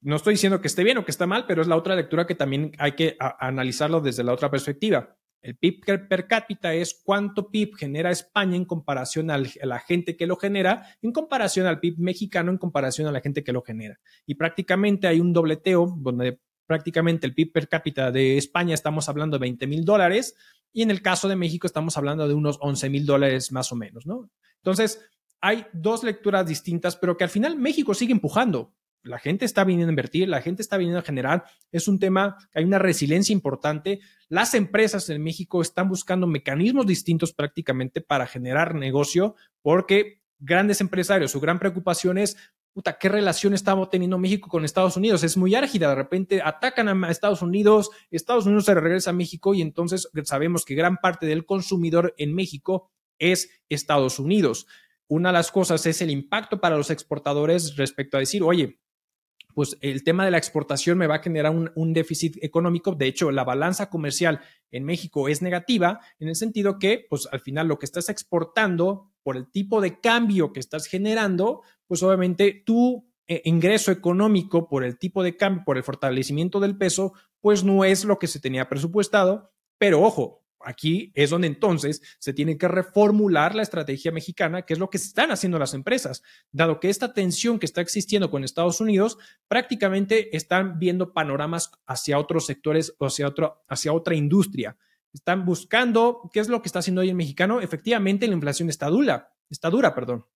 No 0.00 0.16
estoy 0.16 0.34
diciendo 0.34 0.60
que 0.60 0.68
esté 0.68 0.84
bien 0.84 0.98
o 0.98 1.04
que 1.04 1.10
está 1.10 1.26
mal, 1.26 1.46
pero 1.46 1.62
es 1.62 1.68
la 1.68 1.76
otra 1.76 1.96
lectura 1.96 2.26
que 2.26 2.34
también 2.34 2.72
hay 2.78 2.92
que 2.92 3.16
analizarlo 3.18 4.00
desde 4.00 4.22
la 4.22 4.32
otra 4.32 4.50
perspectiva. 4.50 5.16
El 5.40 5.56
PIB 5.56 6.08
per 6.08 6.26
cápita 6.26 6.74
es 6.74 7.00
cuánto 7.04 7.50
PIB 7.50 7.76
genera 7.76 8.10
España 8.10 8.56
en 8.56 8.64
comparación 8.64 9.30
a 9.30 9.38
la 9.38 9.78
gente 9.78 10.16
que 10.16 10.26
lo 10.26 10.36
genera, 10.36 10.86
en 11.00 11.12
comparación 11.12 11.66
al 11.66 11.80
PIB 11.80 11.98
mexicano, 11.98 12.50
en 12.50 12.58
comparación 12.58 13.06
a 13.06 13.12
la 13.12 13.20
gente 13.20 13.44
que 13.44 13.52
lo 13.52 13.62
genera. 13.62 14.00
Y 14.26 14.34
prácticamente 14.34 15.06
hay 15.06 15.20
un 15.20 15.32
dobleteo 15.32 15.94
donde 15.96 16.40
prácticamente 16.66 17.26
el 17.26 17.34
PIB 17.34 17.52
per 17.52 17.68
cápita 17.68 18.10
de 18.10 18.36
España 18.36 18.74
estamos 18.74 19.08
hablando 19.08 19.38
de 19.38 19.42
20 19.42 19.66
mil 19.66 19.84
dólares 19.84 20.34
y 20.72 20.82
en 20.82 20.90
el 20.90 21.02
caso 21.02 21.28
de 21.28 21.36
México 21.36 21.66
estamos 21.66 21.96
hablando 21.96 22.28
de 22.28 22.34
unos 22.34 22.58
11 22.60 22.90
mil 22.90 23.06
dólares 23.06 23.52
más 23.52 23.72
o 23.72 23.76
menos, 23.76 24.06
¿no? 24.06 24.30
Entonces, 24.56 25.00
hay 25.40 25.66
dos 25.72 26.02
lecturas 26.02 26.46
distintas, 26.46 26.96
pero 26.96 27.16
que 27.16 27.24
al 27.24 27.30
final 27.30 27.56
México 27.56 27.94
sigue 27.94 28.12
empujando. 28.12 28.74
La 29.02 29.18
gente 29.18 29.44
está 29.44 29.64
viniendo 29.64 29.90
a 29.90 29.92
invertir, 29.92 30.28
la 30.28 30.42
gente 30.42 30.60
está 30.60 30.76
viniendo 30.76 30.98
a 30.98 31.04
generar. 31.04 31.44
Es 31.70 31.86
un 31.88 31.98
tema 31.98 32.36
que 32.50 32.58
hay 32.58 32.64
una 32.64 32.78
resiliencia 32.78 33.32
importante. 33.32 34.00
Las 34.28 34.54
empresas 34.54 35.08
en 35.08 35.22
México 35.22 35.62
están 35.62 35.88
buscando 35.88 36.26
mecanismos 36.26 36.86
distintos 36.86 37.32
prácticamente 37.32 38.00
para 38.00 38.26
generar 38.26 38.74
negocio, 38.74 39.36
porque 39.62 40.20
grandes 40.38 40.80
empresarios, 40.80 41.30
su 41.30 41.40
gran 41.40 41.58
preocupación 41.58 42.18
es 42.18 42.36
puta, 42.78 42.96
¿qué 42.96 43.08
relación 43.08 43.54
estamos 43.54 43.90
teniendo 43.90 44.18
México 44.18 44.48
con 44.48 44.64
Estados 44.64 44.96
Unidos? 44.96 45.24
Es 45.24 45.36
muy 45.36 45.52
árgida, 45.56 45.88
de 45.88 45.96
repente 45.96 46.40
atacan 46.40 46.86
a 46.86 47.10
Estados 47.10 47.42
Unidos, 47.42 47.90
Estados 48.12 48.46
Unidos 48.46 48.66
se 48.66 48.74
regresa 48.74 49.10
a 49.10 49.14
México 49.14 49.52
y 49.52 49.62
entonces 49.62 50.08
sabemos 50.22 50.64
que 50.64 50.76
gran 50.76 50.98
parte 50.98 51.26
del 51.26 51.44
consumidor 51.44 52.14
en 52.18 52.36
México 52.36 52.92
es 53.18 53.50
Estados 53.68 54.20
Unidos. 54.20 54.68
Una 55.08 55.30
de 55.30 55.32
las 55.32 55.50
cosas 55.50 55.86
es 55.86 56.00
el 56.02 56.10
impacto 56.10 56.60
para 56.60 56.76
los 56.76 56.90
exportadores 56.90 57.74
respecto 57.76 58.16
a 58.16 58.20
decir, 58.20 58.44
oye, 58.44 58.78
pues 59.54 59.76
el 59.80 60.04
tema 60.04 60.24
de 60.24 60.30
la 60.30 60.38
exportación 60.38 60.98
me 60.98 61.08
va 61.08 61.16
a 61.16 61.22
generar 61.22 61.52
un, 61.52 61.92
déficit 61.92 62.36
económico. 62.44 62.92
De 62.92 63.08
hecho, 63.08 63.32
la 63.32 63.42
balanza 63.42 63.90
comercial 63.90 64.40
en 64.70 64.84
México 64.84 65.28
es 65.28 65.42
negativa 65.42 65.98
en 66.20 66.28
el 66.28 66.36
sentido 66.36 66.78
que, 66.78 67.04
pues 67.10 67.28
al 67.32 67.40
final 67.40 67.66
lo 67.66 67.80
que 67.80 67.86
estás 67.86 68.08
exportando 68.08 69.10
por 69.24 69.36
el 69.36 69.50
tipo 69.50 69.80
de 69.80 69.98
cambio 69.98 70.52
que 70.52 70.60
estás 70.60 70.86
generando, 70.86 71.62
pues 71.88 72.02
obviamente 72.02 72.62
tu 72.64 73.08
eh, 73.26 73.42
ingreso 73.44 73.90
económico 73.90 74.68
por 74.68 74.84
el 74.84 74.98
tipo 74.98 75.22
de 75.22 75.36
cambio, 75.36 75.64
por 75.66 75.76
el 75.76 75.82
fortalecimiento 75.82 76.60
del 76.60 76.78
peso, 76.78 77.12
pues 77.40 77.64
no 77.64 77.84
es 77.84 78.04
lo 78.04 78.18
que 78.18 78.26
se 78.26 78.40
tenía 78.40 78.68
presupuestado. 78.68 79.52
Pero 79.76 80.02
ojo, 80.02 80.46
aquí 80.60 81.12
es 81.14 81.30
donde 81.30 81.46
entonces 81.46 82.00
se 82.18 82.32
tiene 82.32 82.56
que 82.56 82.68
reformular 82.68 83.54
la 83.54 83.62
estrategia 83.62 84.12
mexicana, 84.12 84.62
que 84.62 84.72
es 84.72 84.78
lo 84.78 84.88
que 84.88 84.96
están 84.96 85.30
haciendo 85.30 85.58
las 85.58 85.74
empresas, 85.74 86.22
dado 86.52 86.80
que 86.80 86.88
esta 86.88 87.12
tensión 87.12 87.58
que 87.58 87.66
está 87.66 87.80
existiendo 87.80 88.30
con 88.30 88.44
Estados 88.44 88.80
Unidos, 88.80 89.18
prácticamente 89.46 90.34
están 90.36 90.78
viendo 90.78 91.12
panoramas 91.12 91.70
hacia 91.86 92.18
otros 92.18 92.46
sectores 92.46 92.94
o 92.98 93.06
hacia, 93.06 93.28
otro, 93.28 93.62
hacia 93.68 93.92
otra 93.92 94.14
industria. 94.14 94.76
Están 95.12 95.44
buscando, 95.44 96.30
¿qué 96.32 96.40
es 96.40 96.48
lo 96.48 96.62
que 96.62 96.68
está 96.68 96.80
haciendo 96.80 97.00
hoy 97.00 97.10
el 97.10 97.14
mexicano? 97.14 97.60
Efectivamente, 97.60 98.26
la 98.26 98.34
inflación 98.34 98.68
está 98.68 98.88
dura, 98.88 99.34
está 99.50 99.70
dura, 99.70 99.94
perdón 99.94 100.26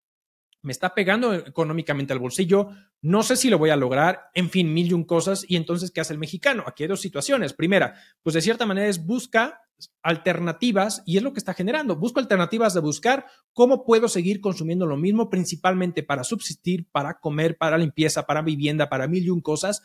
me 0.63 0.73
está 0.73 0.95
pegando 0.95 1.35
económicamente 1.35 2.13
al 2.13 2.19
bolsillo, 2.19 2.69
no 3.01 3.23
sé 3.23 3.37
si 3.37 3.51
lo 3.51 3.59
voy 3.59 3.71
a 3.71 3.77
lograr, 3.77 4.31
en 4.35 4.49
fin, 4.49 4.73
mil 4.73 4.87
y 4.87 4.93
un 4.93 5.05
cosas. 5.05 5.45
Y 5.49 5.57
entonces, 5.57 5.91
¿qué 5.91 6.01
hace 6.01 6.13
el 6.13 6.21
mexicano? 6.21 6.65
Aquí 6.67 6.85
hay 6.85 6.89
dos 6.89 7.01
situaciones. 7.01 7.53
Primera, 7.53 7.95
pues 8.23 8.35
de 8.35 8.43
cierta 8.43 8.65
manera 8.65 8.87
es 8.87 9.05
busca 9.05 9.61
alternativas 10.03 11.03
y 11.05 11.17
es 11.17 11.23
lo 11.23 11.33
que 11.33 11.41
está 11.41 11.55
generando. 11.55 11.97
Busco 11.97 12.21
alternativas 12.21 12.75
de 12.75 12.81
buscar 12.81 13.27
cómo 13.53 13.85
puedo 13.85 14.09
seguir 14.09 14.41
consumiendo 14.41 14.87
lo 14.87 14.97
mismo, 14.97 15.31
principalmente 15.31 16.03
para 16.05 16.25
subsistir, 16.25 16.87
para 16.91 17.19
comer, 17.19 17.57
para 17.59 17.79
limpieza, 17.79 18.25
para 18.25 18.43
vivienda, 18.43 18.89
para 18.89 19.09
mil 19.09 19.25
y 19.25 19.31
un 19.31 19.41
cosas. 19.41 19.83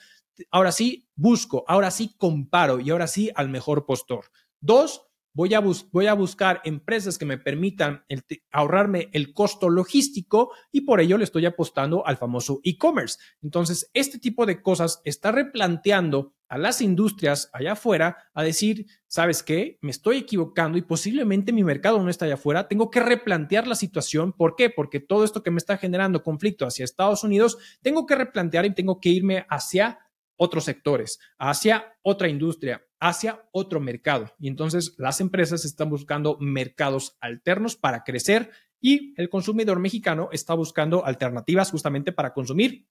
Ahora 0.52 0.72
sí, 0.72 1.08
busco, 1.16 1.66
ahora 1.68 1.90
sí 1.90 2.13
comparo 2.18 2.80
y 2.80 2.92
ahora 2.92 3.08
sí 3.08 3.32
al 3.34 3.50
mejor 3.50 3.88
postor. 3.88 4.26
Dos, 4.60 5.07
voy 5.38 5.54
a, 5.54 5.60
voy 5.91 6.08
a 6.08 6.15
buscar 6.15 6.62
empresas 6.65 7.19
que 7.19 7.26
me 7.26 7.38
permitan 7.38 8.04
ahorrarme 8.52 9.10
el 9.13 9.36
costo 9.36 9.69
logístico 9.69 10.52
y 10.71 10.82
por 10.82 11.00
ello 11.00 11.15
le 11.19 11.26
estoy 11.26 11.45
apostando 11.45 12.06
al 12.08 12.17
famoso 12.17 12.60
e-commerce. 12.63 13.19
Entonces, 13.43 13.88
este 13.93 14.17
tipo 14.17 14.47
de 14.47 14.63
cosas 14.63 15.00
está 15.06 15.32
replanteando 15.32 16.34
a 16.50 16.58
las 16.58 16.82
industrias 16.82 17.52
allá 17.54 17.73
afuera 17.73 18.17
a 18.34 18.41
decir, 18.41 18.88
¿sabes 19.06 19.43
qué? 19.43 19.78
Me 19.82 19.91
estoy 19.91 20.17
equivocando 20.17 20.80
y 20.80 20.82
posiblemente 20.82 21.54
mi 21.54 21.63
mercado 21.63 22.02
no 22.02 22.10
está 22.10 22.26
allá 22.26 22.34
afuera. 22.34 22.67
Tengo 22.67 22.89
que 22.89 23.00
replantear 23.00 23.67
la 23.67 23.76
situación. 23.76 24.34
¿Por 24.34 24.56
qué? 24.56 24.71
Porque 24.71 25.00
todo 25.00 25.23
esto 25.23 25.43
que 25.43 25.52
me 25.52 25.60
está 25.60 25.78
generando 25.78 26.23
conflicto 26.23 26.65
hacia 26.65 26.84
Estados 26.84 27.23
Unidos, 27.23 27.60
tengo 27.84 28.08
que 28.08 28.15
replantear 28.15 28.65
y 28.65 28.73
tengo 28.73 29.00
que 29.00 29.10
irme 29.10 29.45
hacia 29.50 30.00
otros 30.38 30.63
sectores, 30.63 31.19
hacia 31.38 31.97
otra 32.02 32.30
industria, 32.30 32.86
hacia 33.00 33.47
otro 33.52 33.80
mercado. 33.80 34.34
Y 34.39 34.47
entonces 34.47 34.95
las 34.97 35.19
empresas 35.19 35.65
están 35.65 35.89
buscando 35.89 36.38
mercados 36.39 37.17
alternos 37.19 37.76
para 37.76 38.04
crecer 38.04 38.52
y 38.80 39.13
el 39.19 39.30
consumidor 39.30 39.80
mexicano 39.80 40.30
está 40.32 40.54
buscando 40.54 41.06
alternativas 41.06 41.71
justamente 41.71 42.12
para 42.12 42.34
consumir 42.34 42.88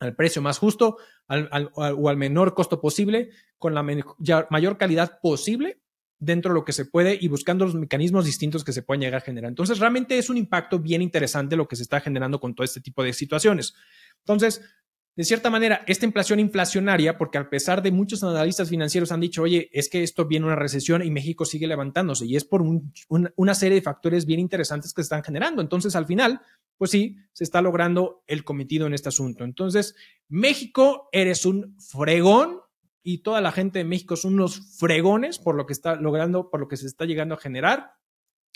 al 0.00 0.14
precio 0.14 0.42
más 0.42 0.58
justo 0.58 0.98
o 1.28 2.08
al 2.08 2.16
menor 2.16 2.54
costo 2.54 2.80
posible, 2.80 3.30
con 3.58 3.74
la 3.74 3.82
mayor 3.82 4.76
calidad 4.76 5.18
posible 5.22 5.80
dentro 6.18 6.52
de 6.52 6.54
lo 6.54 6.64
que 6.64 6.72
se 6.72 6.84
puede 6.84 7.18
y 7.20 7.28
buscando 7.28 7.64
los 7.64 7.74
mecanismos 7.74 8.24
distintos 8.24 8.64
que 8.64 8.72
se 8.72 8.82
pueden 8.82 9.02
llegar 9.02 9.22
a 9.22 9.24
generar. 9.24 9.48
Entonces, 9.48 9.78
realmente 9.78 10.18
es 10.18 10.30
un 10.30 10.36
impacto 10.36 10.78
bien 10.78 11.02
interesante 11.02 11.56
lo 11.56 11.68
que 11.68 11.76
se 11.76 11.82
está 11.82 12.00
generando 12.00 12.40
con 12.40 12.54
todo 12.54 12.64
este 12.64 12.80
tipo 12.80 13.02
de 13.02 13.12
situaciones. 13.12 13.74
Entonces, 14.18 14.62
de 15.16 15.24
cierta 15.24 15.48
manera, 15.48 15.82
esta 15.86 16.06
inflación 16.06 16.40
inflacionaria, 16.40 17.16
porque 17.16 17.38
a 17.38 17.48
pesar 17.48 17.82
de 17.82 17.92
muchos 17.92 18.24
analistas 18.24 18.68
financieros 18.68 19.12
han 19.12 19.20
dicho, 19.20 19.42
oye, 19.42 19.70
es 19.72 19.88
que 19.88 20.02
esto 20.02 20.26
viene 20.26 20.46
una 20.46 20.56
recesión 20.56 21.02
y 21.02 21.10
México 21.10 21.44
sigue 21.44 21.68
levantándose, 21.68 22.26
y 22.26 22.34
es 22.34 22.44
por 22.44 22.62
una 23.36 23.54
serie 23.54 23.76
de 23.76 23.82
factores 23.82 24.26
bien 24.26 24.40
interesantes 24.40 24.92
que 24.92 25.02
se 25.02 25.06
están 25.06 25.22
generando. 25.22 25.62
Entonces, 25.62 25.94
al 25.94 26.06
final, 26.06 26.40
pues 26.76 26.90
sí, 26.90 27.16
se 27.32 27.44
está 27.44 27.62
logrando 27.62 28.24
el 28.26 28.42
cometido 28.42 28.86
en 28.88 28.94
este 28.94 29.08
asunto. 29.08 29.44
Entonces, 29.44 29.94
México, 30.28 31.08
eres 31.12 31.46
un 31.46 31.76
fregón 31.78 32.60
y 33.04 33.18
toda 33.18 33.40
la 33.40 33.52
gente 33.52 33.78
de 33.78 33.84
México 33.84 34.16
son 34.16 34.34
unos 34.34 34.78
fregones 34.78 35.38
por 35.38 35.54
lo 35.54 35.66
que 35.66 35.74
está 35.74 35.94
logrando, 35.94 36.50
por 36.50 36.58
lo 36.58 36.66
que 36.66 36.76
se 36.76 36.86
está 36.86 37.04
llegando 37.04 37.34
a 37.34 37.38
generar, 37.38 37.92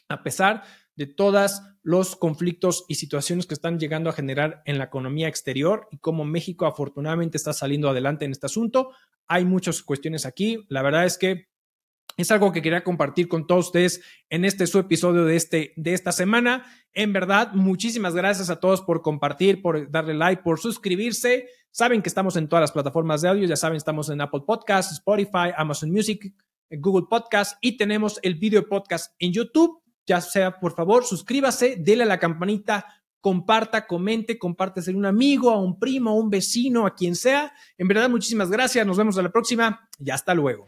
a 0.08 0.22
pesar 0.24 0.64
de 0.98 1.06
todos 1.06 1.62
los 1.82 2.16
conflictos 2.16 2.84
y 2.88 2.96
situaciones 2.96 3.46
que 3.46 3.54
están 3.54 3.78
llegando 3.78 4.10
a 4.10 4.12
generar 4.12 4.62
en 4.66 4.78
la 4.78 4.84
economía 4.84 5.28
exterior 5.28 5.86
y 5.92 5.98
cómo 5.98 6.24
México 6.24 6.66
afortunadamente 6.66 7.36
está 7.36 7.52
saliendo 7.52 7.88
adelante 7.88 8.24
en 8.24 8.32
este 8.32 8.46
asunto. 8.46 8.90
Hay 9.28 9.44
muchas 9.44 9.80
cuestiones 9.84 10.26
aquí. 10.26 10.66
La 10.68 10.82
verdad 10.82 11.06
es 11.06 11.16
que 11.16 11.46
es 12.16 12.32
algo 12.32 12.50
que 12.50 12.62
quería 12.62 12.82
compartir 12.82 13.28
con 13.28 13.46
todos 13.46 13.66
ustedes 13.66 14.02
en 14.28 14.44
este 14.44 14.66
su 14.66 14.80
episodio 14.80 15.24
de, 15.24 15.36
este, 15.36 15.72
de 15.76 15.94
esta 15.94 16.10
semana. 16.10 16.66
En 16.92 17.12
verdad, 17.12 17.52
muchísimas 17.52 18.16
gracias 18.16 18.50
a 18.50 18.58
todos 18.58 18.82
por 18.82 19.00
compartir, 19.00 19.62
por 19.62 19.88
darle 19.88 20.14
like, 20.14 20.42
por 20.42 20.58
suscribirse. 20.58 21.48
Saben 21.70 22.02
que 22.02 22.08
estamos 22.08 22.36
en 22.36 22.48
todas 22.48 22.62
las 22.62 22.72
plataformas 22.72 23.22
de 23.22 23.28
audio, 23.28 23.46
ya 23.46 23.54
saben, 23.54 23.76
estamos 23.76 24.10
en 24.10 24.20
Apple 24.20 24.42
Podcasts, 24.44 24.94
Spotify, 24.94 25.52
Amazon 25.56 25.92
Music, 25.92 26.34
Google 26.70 27.06
Podcasts 27.08 27.56
y 27.60 27.76
tenemos 27.76 28.18
el 28.22 28.34
video 28.34 28.68
podcast 28.68 29.14
en 29.20 29.32
YouTube 29.32 29.80
ya 30.08 30.20
sea, 30.22 30.58
por 30.58 30.74
favor, 30.74 31.04
suscríbase, 31.04 31.76
dele 31.76 32.04
a 32.04 32.06
la 32.06 32.18
campanita, 32.18 32.86
comparta, 33.20 33.86
comente, 33.86 34.38
compártese 34.38 34.90
a 34.90 34.96
un 34.96 35.04
amigo, 35.04 35.50
a 35.50 35.60
un 35.60 35.78
primo, 35.78 36.10
a 36.10 36.14
un 36.14 36.30
vecino, 36.30 36.86
a 36.86 36.94
quien 36.94 37.14
sea. 37.14 37.52
En 37.76 37.86
verdad, 37.86 38.08
muchísimas 38.08 38.50
gracias. 38.50 38.86
Nos 38.86 38.96
vemos 38.96 39.18
a 39.18 39.22
la 39.22 39.30
próxima 39.30 39.86
y 40.02 40.10
hasta 40.10 40.34
luego. 40.34 40.66